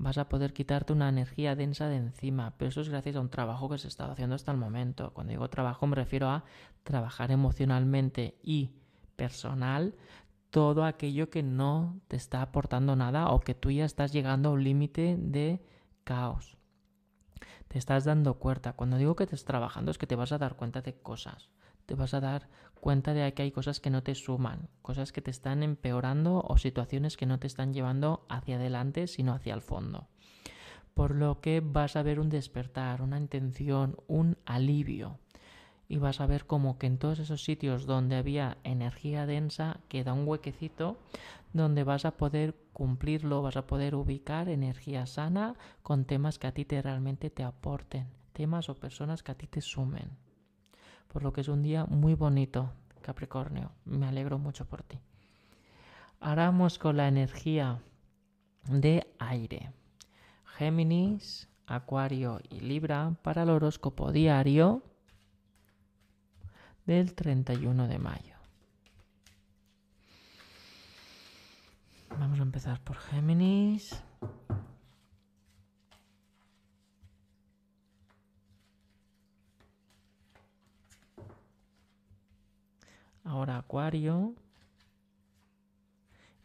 vas 0.00 0.16
a 0.16 0.30
poder 0.30 0.54
quitarte 0.54 0.94
una 0.94 1.10
energía 1.10 1.54
densa 1.54 1.86
de 1.86 1.96
encima, 1.96 2.54
pero 2.56 2.70
eso 2.70 2.80
es 2.80 2.88
gracias 2.88 3.16
a 3.16 3.20
un 3.20 3.28
trabajo 3.28 3.68
que 3.68 3.76
se 3.76 3.86
estado 3.86 4.12
haciendo 4.12 4.34
hasta 4.34 4.50
el 4.50 4.56
momento. 4.56 5.12
Cuando 5.12 5.32
digo 5.32 5.50
trabajo 5.50 5.86
me 5.86 5.94
refiero 5.94 6.30
a 6.30 6.44
trabajar 6.84 7.30
emocionalmente 7.30 8.38
y 8.42 8.70
personal 9.16 9.94
todo 10.48 10.84
aquello 10.84 11.28
que 11.28 11.42
no 11.42 12.00
te 12.08 12.16
está 12.16 12.40
aportando 12.40 12.96
nada 12.96 13.28
o 13.28 13.40
que 13.40 13.54
tú 13.54 13.70
ya 13.70 13.84
estás 13.84 14.10
llegando 14.10 14.48
a 14.48 14.52
un 14.52 14.64
límite 14.64 15.18
de 15.18 15.62
caos. 16.02 16.56
Te 17.68 17.78
estás 17.78 18.04
dando 18.06 18.38
cuenta. 18.38 18.72
Cuando 18.72 18.96
digo 18.96 19.16
que 19.16 19.26
te 19.26 19.34
estás 19.34 19.44
trabajando 19.48 19.90
es 19.90 19.98
que 19.98 20.06
te 20.06 20.16
vas 20.16 20.32
a 20.32 20.38
dar 20.38 20.56
cuenta 20.56 20.80
de 20.80 20.94
cosas 20.94 21.50
te 21.90 21.96
vas 21.96 22.14
a 22.14 22.20
dar 22.20 22.46
cuenta 22.80 23.14
de 23.14 23.34
que 23.34 23.42
hay 23.42 23.50
cosas 23.50 23.80
que 23.80 23.90
no 23.90 24.04
te 24.04 24.14
suman, 24.14 24.68
cosas 24.80 25.10
que 25.10 25.20
te 25.20 25.32
están 25.32 25.64
empeorando 25.64 26.40
o 26.46 26.56
situaciones 26.56 27.16
que 27.16 27.26
no 27.26 27.40
te 27.40 27.48
están 27.48 27.74
llevando 27.74 28.24
hacia 28.28 28.54
adelante, 28.54 29.08
sino 29.08 29.32
hacia 29.32 29.54
el 29.54 29.60
fondo. 29.60 30.06
Por 30.94 31.16
lo 31.16 31.40
que 31.40 31.60
vas 31.60 31.96
a 31.96 32.04
ver 32.04 32.20
un 32.20 32.28
despertar, 32.28 33.02
una 33.02 33.18
intención, 33.18 33.96
un 34.06 34.38
alivio. 34.46 35.18
Y 35.88 35.96
vas 35.96 36.20
a 36.20 36.26
ver 36.26 36.46
como 36.46 36.78
que 36.78 36.86
en 36.86 36.98
todos 36.98 37.18
esos 37.18 37.42
sitios 37.42 37.86
donde 37.86 38.14
había 38.14 38.58
energía 38.62 39.26
densa 39.26 39.80
queda 39.88 40.12
un 40.12 40.28
huequecito 40.28 40.96
donde 41.52 41.82
vas 41.82 42.04
a 42.04 42.16
poder 42.16 42.54
cumplirlo, 42.72 43.42
vas 43.42 43.56
a 43.56 43.66
poder 43.66 43.96
ubicar 43.96 44.48
energía 44.48 45.06
sana 45.06 45.56
con 45.82 46.04
temas 46.04 46.38
que 46.38 46.46
a 46.46 46.54
ti 46.54 46.64
te 46.64 46.80
realmente 46.82 47.30
te 47.30 47.42
aporten, 47.42 48.06
temas 48.32 48.68
o 48.68 48.76
personas 48.76 49.24
que 49.24 49.32
a 49.32 49.34
ti 49.36 49.48
te 49.48 49.60
sumen 49.60 50.29
por 51.12 51.22
lo 51.22 51.32
que 51.32 51.40
es 51.40 51.48
un 51.48 51.62
día 51.62 51.84
muy 51.86 52.14
bonito, 52.14 52.72
Capricornio. 53.02 53.72
Me 53.84 54.06
alegro 54.06 54.38
mucho 54.38 54.64
por 54.64 54.82
ti. 54.82 54.98
Ahora 56.20 56.46
vamos 56.46 56.78
con 56.78 56.96
la 56.96 57.08
energía 57.08 57.80
de 58.68 59.06
aire. 59.18 59.72
Géminis, 60.56 61.48
Acuario 61.66 62.40
y 62.50 62.60
Libra 62.60 63.16
para 63.22 63.42
el 63.42 63.50
horóscopo 63.50 64.12
diario 64.12 64.82
del 66.84 67.14
31 67.14 67.88
de 67.88 67.98
mayo. 67.98 68.34
Vamos 72.18 72.38
a 72.38 72.42
empezar 72.42 72.80
por 72.82 72.96
Géminis. 72.96 74.02
Ahora 83.24 83.58
Acuario. 83.58 84.34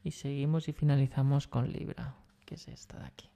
Y 0.03 0.12
seguimos 0.12 0.67
y 0.67 0.74
finalizamos 0.74 1.48
con 1.48 1.72
Libra, 1.72 2.15
que 2.46 2.55
es 2.55 2.67
esta 2.67 3.00
de 3.00 3.05
aquí. 3.05 3.29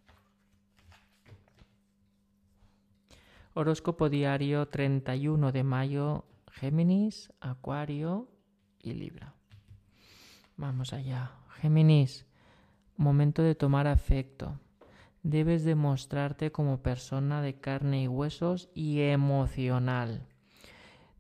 Horóscopo 3.56 4.10
diario 4.10 4.68
31 4.68 5.52
de 5.52 5.64
mayo, 5.64 6.26
Géminis, 6.52 7.34
Acuario 7.40 8.30
y 8.84 8.94
Libra. 8.94 9.34
Vamos 10.56 10.94
allá. 10.94 11.32
Géminis, 11.56 12.28
momento 12.98 13.42
de 13.42 13.56
tomar 13.56 13.88
afecto. 13.88 14.60
Debes 15.24 15.64
demostrarte 15.64 16.52
como 16.52 16.84
persona 16.84 17.42
de 17.42 17.60
carne 17.60 18.04
y 18.04 18.08
huesos 18.08 18.70
y 18.76 19.02
emocional. 19.02 20.28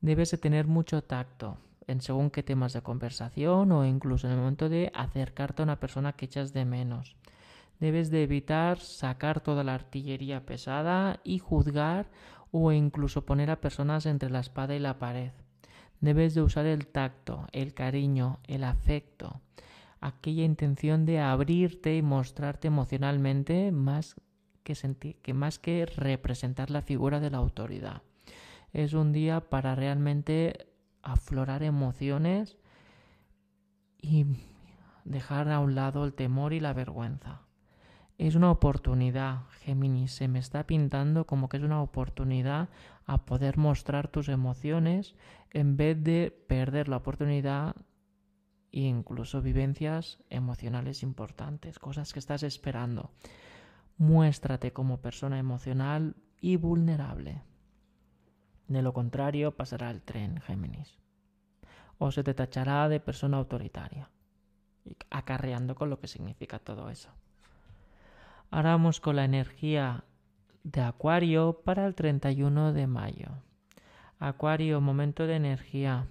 Debes 0.02 0.32
de 0.32 0.38
tener 0.38 0.68
mucho 0.68 1.04
tacto 1.04 1.58
en 1.90 2.02
según 2.02 2.30
qué 2.30 2.44
temas 2.44 2.74
de 2.74 2.82
conversación 2.82 3.72
o 3.72 3.86
incluso 3.86 4.28
en 4.28 4.34
el 4.34 4.40
momento 4.40 4.70
de 4.70 4.92
acercarte 4.94 5.62
a 5.62 5.66
una 5.66 5.80
persona 5.80 6.14
que 6.14 6.26
echas 6.26 6.54
de 6.54 6.64
menos. 6.64 7.16
Debes 7.80 8.12
de 8.12 8.24
evitar 8.24 8.80
sacar 8.80 9.42
toda 9.42 9.64
la 9.64 9.74
artillería 9.74 10.46
pesada 10.46 11.20
y 11.24 11.40
juzgar 11.40 12.10
o 12.52 12.72
incluso 12.72 13.26
poner 13.26 13.50
a 13.52 13.62
personas 13.62 14.06
entre 14.06 14.30
la 14.30 14.40
espada 14.40 14.76
y 14.76 14.80
la 14.80 15.00
pared. 15.00 15.32
Debes 16.02 16.34
de 16.34 16.42
usar 16.42 16.66
el 16.66 16.88
tacto, 16.88 17.48
el 17.52 17.74
cariño, 17.74 18.40
el 18.48 18.64
afecto, 18.64 19.42
aquella 20.00 20.44
intención 20.44 21.06
de 21.06 21.20
abrirte 21.20 21.96
y 21.96 22.02
mostrarte 22.02 22.68
emocionalmente 22.68 23.72
más 23.72 24.16
que, 24.64 24.76
que 25.22 25.34
más 25.34 25.60
que 25.60 25.86
representar 25.86 26.70
la 26.70 26.82
figura 26.82 27.20
de 27.20 27.32
la 27.32 27.38
autoridad. 27.38 28.04
Es 28.72 28.94
un 28.94 29.12
día 29.12 29.50
para 29.50 29.74
realmente 29.76 30.69
aflorar 31.02 31.64
emociones 31.64 32.58
y 34.02 34.26
dejar 35.06 35.50
a 35.52 35.60
un 35.60 35.76
lado 35.76 36.06
el 36.06 36.14
temor 36.14 36.54
y 36.54 36.60
la 36.60 36.74
vergüenza. 36.74 37.42
Es 38.18 38.36
una 38.36 38.52
oportunidad, 38.52 39.44
Géminis, 39.62 40.12
se 40.12 40.28
me 40.28 40.40
está 40.40 40.68
pintando 40.68 41.26
como 41.26 41.48
que 41.48 41.58
es 41.58 41.64
una 41.64 41.82
oportunidad 41.82 42.70
a 43.06 43.26
poder 43.26 43.58
mostrar 43.58 44.10
tus 44.10 44.28
emociones 44.28 45.16
en 45.52 45.78
vez 45.78 46.04
de 46.04 46.32
perder 46.48 46.90
la 46.90 46.98
oportunidad 46.98 47.76
e 48.72 48.82
incluso 48.82 49.42
vivencias 49.42 50.20
emocionales 50.30 51.02
importantes, 51.02 51.80
cosas 51.80 52.14
que 52.14 52.20
estás 52.20 52.44
esperando. 52.44 53.12
Muéstrate 53.98 54.74
como 54.74 55.02
persona 55.02 55.40
emocional 55.40 56.16
y 56.42 56.58
vulnerable. 56.58 57.42
De 58.70 58.84
lo 58.84 58.94
contrario, 58.94 59.56
pasará 59.56 59.90
el 59.90 60.04
tren, 60.04 60.40
Géminis. 60.42 61.00
O 61.98 62.12
se 62.12 62.24
te 62.24 62.36
tachará 62.36 62.88
de 62.88 63.00
persona 63.00 63.38
autoritaria, 63.38 64.10
acarreando 65.10 65.74
con 65.74 65.90
lo 65.90 66.00
que 66.00 66.08
significa 66.08 66.60
todo 66.60 66.92
eso. 66.92 67.10
Ahora 68.52 68.72
vamos 68.72 69.02
con 69.02 69.16
la 69.16 69.26
energía 69.26 70.04
de 70.64 70.82
Acuario 70.82 71.62
para 71.66 71.88
el 71.88 71.96
31 71.96 72.72
de 72.74 72.86
mayo. 72.86 73.30
Acuario, 74.20 74.80
momento 74.82 75.26
de 75.26 75.36
energía. 75.36 76.06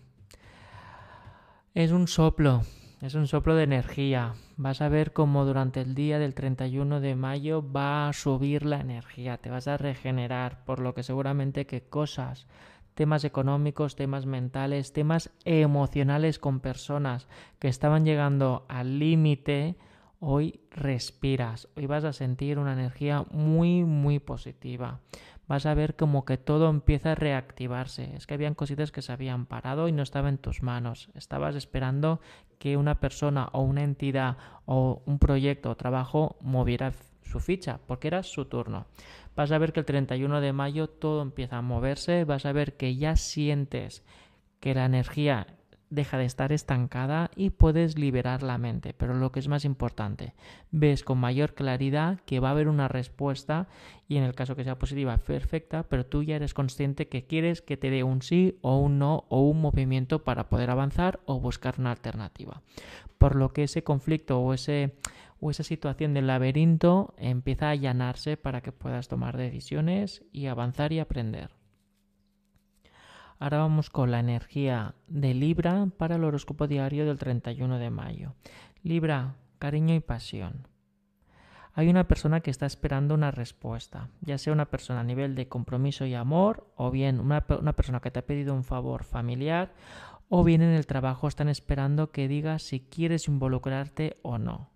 Es 1.74 1.92
un 1.92 2.08
soplo, 2.08 2.62
es 3.00 3.14
un 3.14 3.26
soplo 3.26 3.54
de 3.54 3.64
energía. 3.64 4.34
Vas 4.56 4.80
a 4.80 4.88
ver 4.88 5.12
cómo 5.12 5.44
durante 5.44 5.80
el 5.80 5.94
día 5.94 6.18
del 6.18 6.34
31 6.34 7.00
de 7.00 7.14
mayo 7.14 7.64
va 7.72 8.08
a 8.08 8.12
subir 8.12 8.64
la 8.64 8.80
energía, 8.80 9.38
te 9.38 9.50
vas 9.50 9.68
a 9.68 9.76
regenerar, 9.76 10.64
por 10.64 10.80
lo 10.80 10.94
que 10.94 11.02
seguramente 11.02 11.66
que 11.66 11.82
cosas, 11.82 12.46
temas 12.94 13.22
económicos, 13.24 13.94
temas 13.94 14.26
mentales, 14.26 14.92
temas 14.92 15.30
emocionales 15.44 16.40
con 16.40 16.58
personas 16.58 17.28
que 17.60 17.68
estaban 17.68 18.04
llegando 18.04 18.66
al 18.68 18.98
límite, 18.98 19.76
hoy 20.18 20.60
respiras, 20.72 21.68
hoy 21.76 21.86
vas 21.86 22.02
a 22.02 22.12
sentir 22.12 22.58
una 22.58 22.72
energía 22.72 23.24
muy, 23.30 23.84
muy 23.84 24.18
positiva 24.18 25.00
vas 25.48 25.66
a 25.66 25.74
ver 25.74 25.96
como 25.96 26.24
que 26.24 26.36
todo 26.36 26.68
empieza 26.68 27.12
a 27.12 27.14
reactivarse. 27.14 28.14
Es 28.14 28.26
que 28.26 28.34
habían 28.34 28.54
cositas 28.54 28.92
que 28.92 29.02
se 29.02 29.12
habían 29.12 29.46
parado 29.46 29.88
y 29.88 29.92
no 29.92 30.02
estaban 30.02 30.34
en 30.34 30.38
tus 30.38 30.62
manos. 30.62 31.08
Estabas 31.14 31.56
esperando 31.56 32.20
que 32.58 32.76
una 32.76 33.00
persona 33.00 33.48
o 33.52 33.62
una 33.62 33.82
entidad 33.82 34.36
o 34.66 35.02
un 35.06 35.18
proyecto 35.18 35.70
o 35.70 35.76
trabajo 35.76 36.36
moviera 36.40 36.92
su 37.22 37.40
ficha, 37.40 37.80
porque 37.86 38.08
era 38.08 38.22
su 38.22 38.44
turno. 38.44 38.86
Vas 39.34 39.50
a 39.52 39.58
ver 39.58 39.72
que 39.72 39.80
el 39.80 39.86
31 39.86 40.40
de 40.40 40.52
mayo 40.52 40.88
todo 40.88 41.22
empieza 41.22 41.58
a 41.58 41.62
moverse, 41.62 42.24
vas 42.24 42.46
a 42.46 42.52
ver 42.52 42.76
que 42.76 42.96
ya 42.96 43.16
sientes 43.16 44.04
que 44.60 44.74
la 44.74 44.84
energía 44.84 45.46
deja 45.90 46.18
de 46.18 46.24
estar 46.24 46.52
estancada 46.52 47.30
y 47.34 47.50
puedes 47.50 47.98
liberar 47.98 48.42
la 48.42 48.58
mente. 48.58 48.94
Pero 48.94 49.14
lo 49.14 49.32
que 49.32 49.40
es 49.40 49.48
más 49.48 49.64
importante, 49.64 50.34
ves 50.70 51.02
con 51.02 51.18
mayor 51.18 51.54
claridad 51.54 52.20
que 52.26 52.40
va 52.40 52.48
a 52.48 52.52
haber 52.52 52.68
una 52.68 52.88
respuesta 52.88 53.68
y 54.08 54.16
en 54.16 54.24
el 54.24 54.34
caso 54.34 54.56
que 54.56 54.64
sea 54.64 54.78
positiva, 54.78 55.16
perfecta, 55.18 55.82
pero 55.82 56.06
tú 56.06 56.22
ya 56.22 56.36
eres 56.36 56.54
consciente 56.54 57.08
que 57.08 57.26
quieres 57.26 57.62
que 57.62 57.76
te 57.76 57.90
dé 57.90 58.02
un 58.04 58.22
sí 58.22 58.58
o 58.62 58.78
un 58.78 58.98
no 58.98 59.24
o 59.28 59.42
un 59.42 59.60
movimiento 59.60 60.24
para 60.24 60.48
poder 60.48 60.70
avanzar 60.70 61.20
o 61.26 61.40
buscar 61.40 61.76
una 61.78 61.90
alternativa. 61.90 62.62
Por 63.18 63.36
lo 63.36 63.52
que 63.52 63.64
ese 63.64 63.82
conflicto 63.82 64.40
o 64.40 64.54
ese 64.54 64.94
o 65.40 65.50
esa 65.50 65.62
situación 65.62 66.14
del 66.14 66.26
laberinto 66.26 67.14
empieza 67.16 67.68
a 67.68 67.70
allanarse 67.70 68.36
para 68.36 68.60
que 68.60 68.72
puedas 68.72 69.06
tomar 69.08 69.36
decisiones 69.36 70.24
y 70.32 70.46
avanzar 70.46 70.92
y 70.92 70.98
aprender. 70.98 71.57
Ahora 73.40 73.58
vamos 73.58 73.88
con 73.88 74.10
la 74.10 74.18
energía 74.18 74.96
de 75.06 75.32
Libra 75.32 75.86
para 75.96 76.16
el 76.16 76.24
horóscopo 76.24 76.66
diario 76.66 77.06
del 77.06 77.18
31 77.18 77.78
de 77.78 77.90
mayo. 77.90 78.34
Libra, 78.82 79.36
cariño 79.60 79.94
y 79.94 80.00
pasión. 80.00 80.66
hay 81.72 81.88
una 81.88 82.08
persona 82.08 82.40
que 82.40 82.50
está 82.50 82.66
esperando 82.66 83.14
una 83.14 83.30
respuesta, 83.30 84.08
ya 84.22 84.38
sea 84.38 84.52
una 84.52 84.64
persona 84.64 85.00
a 85.00 85.04
nivel 85.04 85.36
de 85.36 85.46
compromiso 85.46 86.04
y 86.04 86.14
amor, 86.14 86.66
o 86.74 86.90
bien 86.90 87.20
una, 87.20 87.46
una 87.60 87.74
persona 87.74 88.00
que 88.00 88.10
te 88.10 88.18
ha 88.18 88.26
pedido 88.26 88.54
un 88.54 88.64
favor 88.64 89.04
familiar, 89.04 89.72
o 90.28 90.42
bien 90.42 90.60
en 90.60 90.70
el 90.70 90.88
trabajo 90.88 91.28
están 91.28 91.48
esperando 91.48 92.10
que 92.10 92.26
digas 92.26 92.62
si 92.62 92.80
quieres 92.80 93.28
involucrarte 93.28 94.18
o 94.22 94.38
no. 94.38 94.70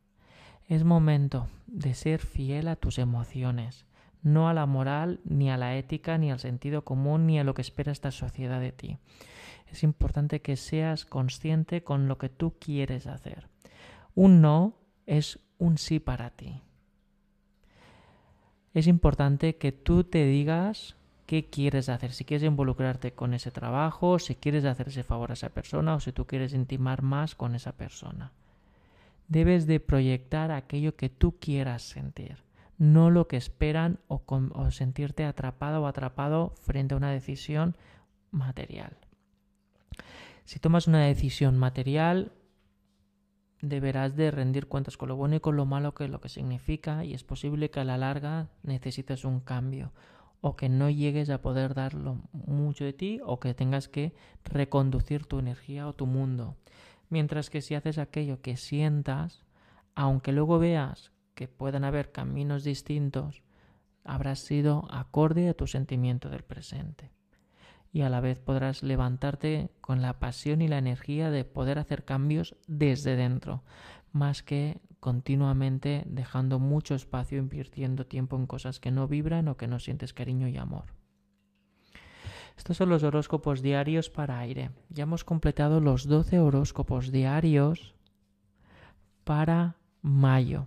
Es 0.69 0.85
momento 0.85 1.49
de 1.67 1.95
ser 1.95 2.21
fiel 2.21 2.69
a 2.69 2.77
tus 2.77 3.01
emociones, 3.01 3.87
no 4.23 4.49
a 4.49 4.55
la 4.55 4.67
moral, 4.67 5.21
ni 5.25 5.51
a 5.51 5.57
la 5.57 5.77
ética, 5.77 6.19
ni 6.19 6.31
al 6.31 6.39
sentido 6.39 6.85
común, 6.85 7.27
ni 7.27 7.39
a 7.39 7.45
lo 7.45 7.55
que 7.55 7.63
espera 7.63 7.93
esta 7.93 8.11
sociedad 8.11 8.61
de 8.61 8.73
ti. 8.73 8.99
Es 9.71 9.83
importante 9.83 10.43
que 10.43 10.57
seas 10.57 11.05
consciente 11.05 11.83
con 11.83 12.09
lo 12.09 12.19
que 12.19 12.29
tú 12.29 12.55
quieres 12.59 13.07
hacer. 13.07 13.49
Un 14.15 14.41
no 14.41 14.75
es 15.07 15.39
un 15.59 15.79
sí 15.79 15.99
para 15.99 16.31
ti 16.31 16.63
es 18.75 18.87
importante 18.87 19.57
que 19.57 19.73
tú 19.73 20.05
te 20.05 20.25
digas 20.25 20.97
qué 21.27 21.49
quieres 21.49 21.89
hacer, 21.89 22.13
si 22.13 22.25
quieres 22.25 22.47
involucrarte 22.47 23.13
con 23.13 23.35
ese 23.35 23.51
trabajo, 23.51 24.19
si 24.19 24.35
quieres 24.35 24.65
hacer 24.65 24.89
ese 24.89 25.03
favor 25.03 25.31
a 25.31 25.35
esa 25.35 25.51
persona 25.51 25.95
o 25.95 26.01
si 26.01 26.13
tú 26.13 26.27
quieres 26.27 26.55
intimar 26.55 27.03
más 27.03 27.35
con 27.35 27.55
esa 27.55 27.73
persona. 27.73 28.33
Debes 29.29 29.67
de 29.67 29.81
proyectar 29.81 30.51
aquello 30.51 30.97
que 30.97 31.09
tú 31.09 31.39
quieras 31.39 31.83
sentir, 31.83 32.39
no 32.79 33.11
lo 33.11 33.29
que 33.29 33.37
esperan 33.37 33.99
o, 34.09 34.23
o 34.27 34.71
sentirte 34.71 35.25
atrapado 35.25 35.83
o 35.83 35.87
atrapado 35.87 36.55
frente 36.61 36.95
a 36.95 36.97
una 36.97 37.11
decisión 37.11 37.77
material. 38.31 38.97
Si 40.45 40.59
tomas 40.59 40.87
una 40.87 41.05
decisión 41.05 41.57
material, 41.57 42.33
deberás 43.61 44.17
de 44.17 44.31
rendir 44.31 44.67
cuentas 44.67 44.97
con 44.97 45.09
lo 45.09 45.17
bueno 45.17 45.37
y 45.37 45.41
con 45.41 45.57
lo 45.57 45.65
malo 45.65 45.95
que 45.95 46.05
es 46.05 46.11
lo 46.11 46.21
que 46.21 46.29
significa 46.29 47.05
y 47.05 47.15
es 47.15 47.23
posible 47.23 47.71
que 47.71 47.81
a 47.81 47.85
la 47.85 47.97
larga 47.97 48.49
necesites 48.63 49.25
un 49.25 49.41
cambio 49.41 49.93
o 50.41 50.57
que 50.57 50.69
no 50.69 50.91
llegues 50.91 51.31
a 51.31 51.41
poder 51.41 51.73
dar 51.73 51.95
mucho 51.95 52.85
de 52.85 52.93
ti 52.93 53.21
o 53.25 53.39
que 53.39 53.55
tengas 53.55 53.89
que 53.89 54.13
reconducir 54.45 55.25
tu 55.25 55.39
energía 55.39 55.87
o 55.87 55.93
tu 55.93 56.07
mundo. 56.07 56.57
Mientras 57.09 57.49
que 57.49 57.63
si 57.63 57.77
haces 57.77 57.99
aquello 57.99 58.43
que 58.43 58.57
sientas, 58.57 59.45
aunque 59.95 60.33
luego 60.33 60.59
veas 60.59 61.13
puedan 61.49 61.85
haber 61.85 62.13
caminos 62.13 62.65
distintos, 62.65 63.43
habrás 64.05 64.41
sido 64.41 64.87
acorde 64.91 65.49
a 65.49 65.55
tu 65.55 65.67
sentimiento 65.67 66.29
del 66.29 66.43
presente 66.43 67.11
y 67.93 68.01
a 68.01 68.09
la 68.09 68.21
vez 68.21 68.39
podrás 68.39 68.83
levantarte 68.83 69.71
con 69.81 70.01
la 70.01 70.19
pasión 70.19 70.63
y 70.63 70.69
la 70.69 70.79
energía 70.79 71.31
de 71.31 71.45
poder 71.45 71.79
hacer 71.79 72.05
cambios 72.05 72.57
desde 72.67 73.17
dentro, 73.17 73.63
más 74.13 74.43
que 74.43 74.81
continuamente 74.99 76.05
dejando 76.07 76.59
mucho 76.59 76.95
espacio 76.95 77.39
invirtiendo 77.39 78.07
tiempo 78.07 78.37
en 78.37 78.47
cosas 78.47 78.81
que 78.81 78.91
no 78.91 79.09
vibran 79.09 79.49
o 79.49 79.57
que 79.57 79.67
no 79.67 79.79
sientes 79.79 80.15
cariño 80.15 80.49
y 80.49 80.57
amor. 80.57 80.87
Estos 82.57 82.77
son 82.77 82.89
los 82.89 83.03
horóscopos 83.03 83.63
diarios 83.63 84.11
para 84.11 84.39
aire. 84.39 84.71
Ya 84.89 85.03
hemos 85.03 85.25
completado 85.25 85.81
los 85.81 86.07
12 86.07 86.39
horóscopos 86.39 87.11
diarios 87.11 87.95
para 89.25 89.77
mayo. 90.03 90.67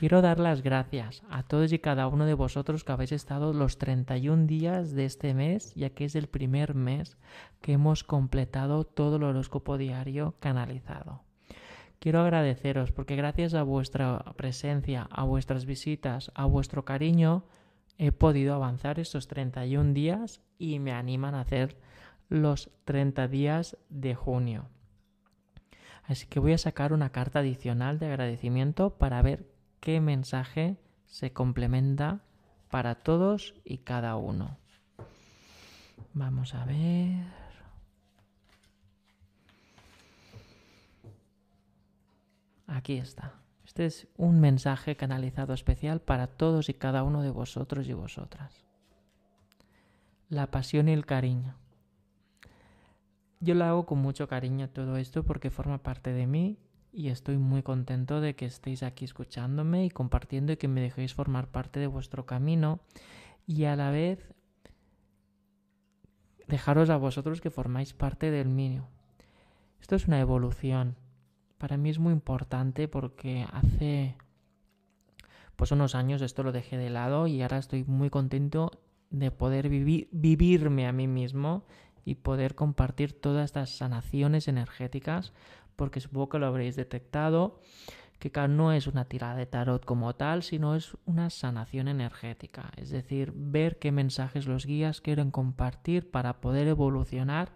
Quiero 0.00 0.22
dar 0.22 0.40
las 0.40 0.62
gracias 0.62 1.22
a 1.28 1.42
todos 1.42 1.74
y 1.74 1.78
cada 1.78 2.06
uno 2.06 2.24
de 2.24 2.32
vosotros 2.32 2.84
que 2.84 2.92
habéis 2.92 3.12
estado 3.12 3.52
los 3.52 3.76
31 3.76 4.46
días 4.46 4.94
de 4.94 5.04
este 5.04 5.34
mes, 5.34 5.74
ya 5.74 5.90
que 5.90 6.06
es 6.06 6.14
el 6.14 6.26
primer 6.26 6.74
mes 6.74 7.18
que 7.60 7.74
hemos 7.74 8.02
completado 8.02 8.84
todo 8.84 9.16
el 9.16 9.24
horóscopo 9.24 9.76
diario 9.76 10.36
canalizado. 10.40 11.20
Quiero 11.98 12.20
agradeceros 12.20 12.92
porque 12.92 13.14
gracias 13.14 13.52
a 13.52 13.62
vuestra 13.62 14.24
presencia, 14.38 15.06
a 15.10 15.24
vuestras 15.24 15.66
visitas, 15.66 16.32
a 16.34 16.46
vuestro 16.46 16.86
cariño, 16.86 17.44
he 17.98 18.10
podido 18.10 18.54
avanzar 18.54 19.00
estos 19.00 19.28
31 19.28 19.92
días 19.92 20.40
y 20.56 20.78
me 20.78 20.92
animan 20.92 21.34
a 21.34 21.42
hacer 21.42 21.76
los 22.30 22.70
30 22.86 23.28
días 23.28 23.76
de 23.90 24.14
junio. 24.14 24.64
Así 26.04 26.26
que 26.26 26.40
voy 26.40 26.54
a 26.54 26.58
sacar 26.58 26.94
una 26.94 27.12
carta 27.12 27.40
adicional 27.40 27.98
de 27.98 28.06
agradecimiento 28.06 28.96
para 28.96 29.20
ver 29.20 29.49
qué 29.80 30.00
mensaje 30.00 30.76
se 31.06 31.32
complementa 31.32 32.20
para 32.70 32.94
todos 32.94 33.54
y 33.64 33.78
cada 33.78 34.16
uno. 34.16 34.58
Vamos 36.12 36.54
a 36.54 36.64
ver. 36.64 37.26
Aquí 42.66 42.98
está. 42.98 43.34
Este 43.64 43.86
es 43.86 44.08
un 44.16 44.40
mensaje 44.40 44.96
canalizado 44.96 45.52
especial 45.54 46.00
para 46.00 46.26
todos 46.28 46.68
y 46.68 46.74
cada 46.74 47.02
uno 47.02 47.22
de 47.22 47.30
vosotros 47.30 47.88
y 47.88 47.92
vosotras. 47.92 48.64
La 50.28 50.50
pasión 50.50 50.88
y 50.88 50.92
el 50.92 51.06
cariño. 51.06 51.56
Yo 53.40 53.54
lo 53.54 53.64
hago 53.64 53.86
con 53.86 53.98
mucho 53.98 54.28
cariño 54.28 54.68
todo 54.68 54.96
esto 54.96 55.24
porque 55.24 55.50
forma 55.50 55.78
parte 55.78 56.12
de 56.12 56.26
mí 56.26 56.58
y 56.92 57.08
estoy 57.08 57.38
muy 57.38 57.62
contento 57.62 58.20
de 58.20 58.34
que 58.34 58.46
estéis 58.46 58.82
aquí 58.82 59.04
escuchándome 59.04 59.84
y 59.84 59.90
compartiendo 59.90 60.52
y 60.52 60.56
que 60.56 60.68
me 60.68 60.80
dejéis 60.80 61.14
formar 61.14 61.48
parte 61.48 61.80
de 61.80 61.86
vuestro 61.86 62.26
camino 62.26 62.80
y 63.46 63.64
a 63.64 63.76
la 63.76 63.90
vez 63.90 64.32
dejaros 66.48 66.90
a 66.90 66.96
vosotros 66.96 67.40
que 67.40 67.50
formáis 67.50 67.92
parte 67.92 68.30
del 68.30 68.48
mío. 68.48 68.88
Esto 69.80 69.96
es 69.96 70.06
una 70.06 70.20
evolución. 70.20 70.96
Para 71.58 71.76
mí 71.76 71.90
es 71.90 71.98
muy 71.98 72.12
importante 72.12 72.88
porque 72.88 73.46
hace 73.52 74.16
pues 75.56 75.72
unos 75.72 75.94
años 75.94 76.22
esto 76.22 76.42
lo 76.42 76.52
dejé 76.52 76.76
de 76.76 76.90
lado 76.90 77.26
y 77.26 77.42
ahora 77.42 77.58
estoy 77.58 77.84
muy 77.84 78.10
contento 78.10 78.70
de 79.10 79.30
poder 79.30 79.68
vivir, 79.68 80.08
vivirme 80.10 80.86
a 80.86 80.92
mí 80.92 81.06
mismo 81.06 81.64
y 82.04 82.14
poder 82.16 82.54
compartir 82.54 83.12
todas 83.12 83.44
estas 83.44 83.70
sanaciones 83.70 84.48
energéticas 84.48 85.32
porque 85.80 86.02
supongo 86.02 86.28
que 86.28 86.38
lo 86.38 86.46
habréis 86.46 86.76
detectado, 86.76 87.58
que 88.18 88.30
no 88.48 88.70
es 88.70 88.86
una 88.86 89.06
tirada 89.06 89.34
de 89.34 89.46
tarot 89.46 89.82
como 89.86 90.14
tal, 90.14 90.42
sino 90.42 90.76
es 90.76 90.94
una 91.06 91.30
sanación 91.30 91.88
energética, 91.88 92.70
es 92.76 92.90
decir, 92.90 93.32
ver 93.34 93.78
qué 93.78 93.90
mensajes 93.90 94.46
los 94.46 94.66
guías 94.66 95.00
quieren 95.00 95.30
compartir 95.30 96.10
para 96.10 96.42
poder 96.42 96.68
evolucionar 96.68 97.48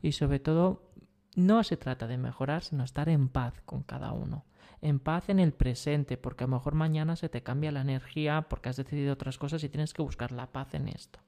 y 0.00 0.12
sobre 0.12 0.38
todo 0.38 0.92
no 1.34 1.64
se 1.64 1.76
trata 1.76 2.06
de 2.06 2.18
mejorar, 2.18 2.62
sino 2.62 2.84
estar 2.84 3.08
en 3.08 3.28
paz 3.28 3.60
con 3.64 3.82
cada 3.82 4.12
uno. 4.12 4.44
En 4.80 5.00
paz 5.00 5.28
en 5.28 5.40
el 5.40 5.52
presente, 5.52 6.16
porque 6.16 6.44
a 6.44 6.46
lo 6.46 6.54
mejor 6.58 6.76
mañana 6.76 7.16
se 7.16 7.28
te 7.28 7.42
cambia 7.42 7.72
la 7.72 7.80
energía 7.80 8.46
porque 8.48 8.68
has 8.68 8.76
decidido 8.76 9.14
otras 9.14 9.38
cosas 9.38 9.64
y 9.64 9.68
tienes 9.68 9.92
que 9.92 10.02
buscar 10.02 10.30
la 10.30 10.52
paz 10.52 10.74
en 10.74 10.86
esto. 10.86 11.18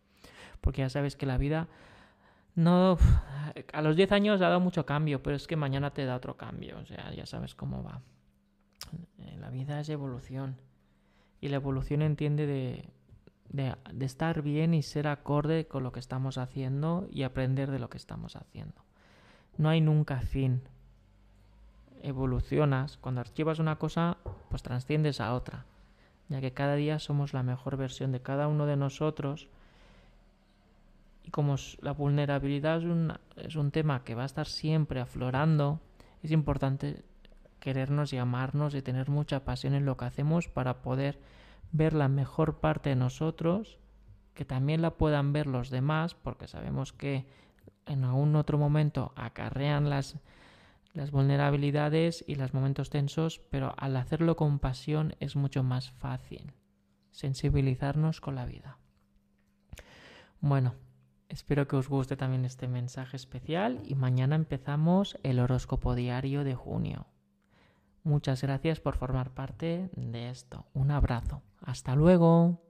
Porque 0.60 0.82
ya 0.82 0.88
sabes 0.88 1.16
que 1.16 1.26
la 1.26 1.36
vida 1.36 1.66
no, 2.54 2.98
a 3.72 3.82
los 3.82 3.96
10 3.96 4.12
años 4.12 4.40
ha 4.40 4.48
dado 4.48 4.60
mucho 4.60 4.86
cambio, 4.86 5.22
pero 5.22 5.36
es 5.36 5.46
que 5.46 5.56
mañana 5.56 5.92
te 5.92 6.04
da 6.04 6.16
otro 6.16 6.36
cambio, 6.36 6.78
o 6.78 6.86
sea, 6.86 7.12
ya 7.12 7.26
sabes 7.26 7.54
cómo 7.54 7.82
va. 7.82 8.00
Eh, 9.18 9.36
la 9.40 9.50
vida 9.50 9.80
es 9.80 9.88
evolución 9.88 10.56
y 11.40 11.48
la 11.48 11.56
evolución 11.56 12.02
entiende 12.02 12.46
de, 12.46 12.88
de, 13.48 13.74
de 13.92 14.06
estar 14.06 14.42
bien 14.42 14.74
y 14.74 14.82
ser 14.82 15.08
acorde 15.08 15.66
con 15.66 15.82
lo 15.82 15.92
que 15.92 16.00
estamos 16.00 16.38
haciendo 16.38 17.08
y 17.10 17.22
aprender 17.22 17.70
de 17.70 17.78
lo 17.78 17.90
que 17.90 17.98
estamos 17.98 18.36
haciendo. 18.36 18.84
No 19.56 19.68
hay 19.68 19.80
nunca 19.80 20.20
fin. 20.20 20.62
Evolucionas, 22.02 22.98
cuando 22.98 23.20
archivas 23.20 23.58
una 23.58 23.76
cosa, 23.76 24.18
pues 24.50 24.62
trasciendes 24.62 25.20
a 25.20 25.34
otra, 25.34 25.64
ya 26.28 26.40
que 26.40 26.52
cada 26.52 26.74
día 26.74 26.98
somos 26.98 27.32
la 27.32 27.42
mejor 27.42 27.76
versión 27.76 28.12
de 28.12 28.20
cada 28.20 28.46
uno 28.46 28.66
de 28.66 28.76
nosotros 28.76 29.48
y 31.24 31.30
como 31.30 31.56
la 31.80 31.92
vulnerabilidad 31.92 32.78
es 32.78 32.84
un, 32.84 33.12
es 33.36 33.56
un 33.56 33.70
tema 33.70 34.04
que 34.04 34.14
va 34.14 34.22
a 34.22 34.26
estar 34.26 34.46
siempre 34.46 35.00
aflorando, 35.00 35.80
es 36.22 36.30
importante 36.30 37.02
querernos 37.60 38.12
y 38.12 38.18
amarnos 38.18 38.74
y 38.74 38.82
tener 38.82 39.08
mucha 39.08 39.44
pasión 39.44 39.74
en 39.74 39.86
lo 39.86 39.96
que 39.96 40.04
hacemos 40.04 40.48
para 40.48 40.82
poder 40.82 41.18
ver 41.72 41.94
la 41.94 42.08
mejor 42.08 42.60
parte 42.60 42.90
de 42.90 42.96
nosotros, 42.96 43.78
que 44.34 44.44
también 44.44 44.82
la 44.82 44.90
puedan 44.92 45.32
ver 45.32 45.46
los 45.46 45.70
demás, 45.70 46.14
porque 46.14 46.46
sabemos 46.46 46.92
que 46.92 47.26
en 47.86 48.04
algún 48.04 48.36
otro 48.36 48.58
momento 48.58 49.12
acarrean 49.16 49.88
las, 49.88 50.18
las 50.92 51.10
vulnerabilidades 51.10 52.22
y 52.28 52.34
los 52.34 52.52
momentos 52.52 52.90
tensos, 52.90 53.40
pero 53.50 53.74
al 53.78 53.96
hacerlo 53.96 54.36
con 54.36 54.58
pasión 54.58 55.16
es 55.20 55.34
mucho 55.34 55.62
más 55.62 55.90
fácil 55.90 56.52
sensibilizarnos 57.12 58.20
con 58.20 58.34
la 58.34 58.44
vida. 58.44 58.76
Bueno, 60.40 60.74
Espero 61.34 61.66
que 61.66 61.74
os 61.74 61.88
guste 61.88 62.16
también 62.16 62.44
este 62.44 62.68
mensaje 62.68 63.16
especial 63.16 63.82
y 63.84 63.96
mañana 63.96 64.36
empezamos 64.36 65.18
el 65.24 65.40
horóscopo 65.40 65.96
diario 65.96 66.44
de 66.44 66.54
junio. 66.54 67.08
Muchas 68.04 68.40
gracias 68.40 68.78
por 68.78 68.94
formar 68.96 69.34
parte 69.34 69.90
de 69.96 70.30
esto. 70.30 70.66
Un 70.74 70.92
abrazo. 70.92 71.42
Hasta 71.60 71.96
luego. 71.96 72.63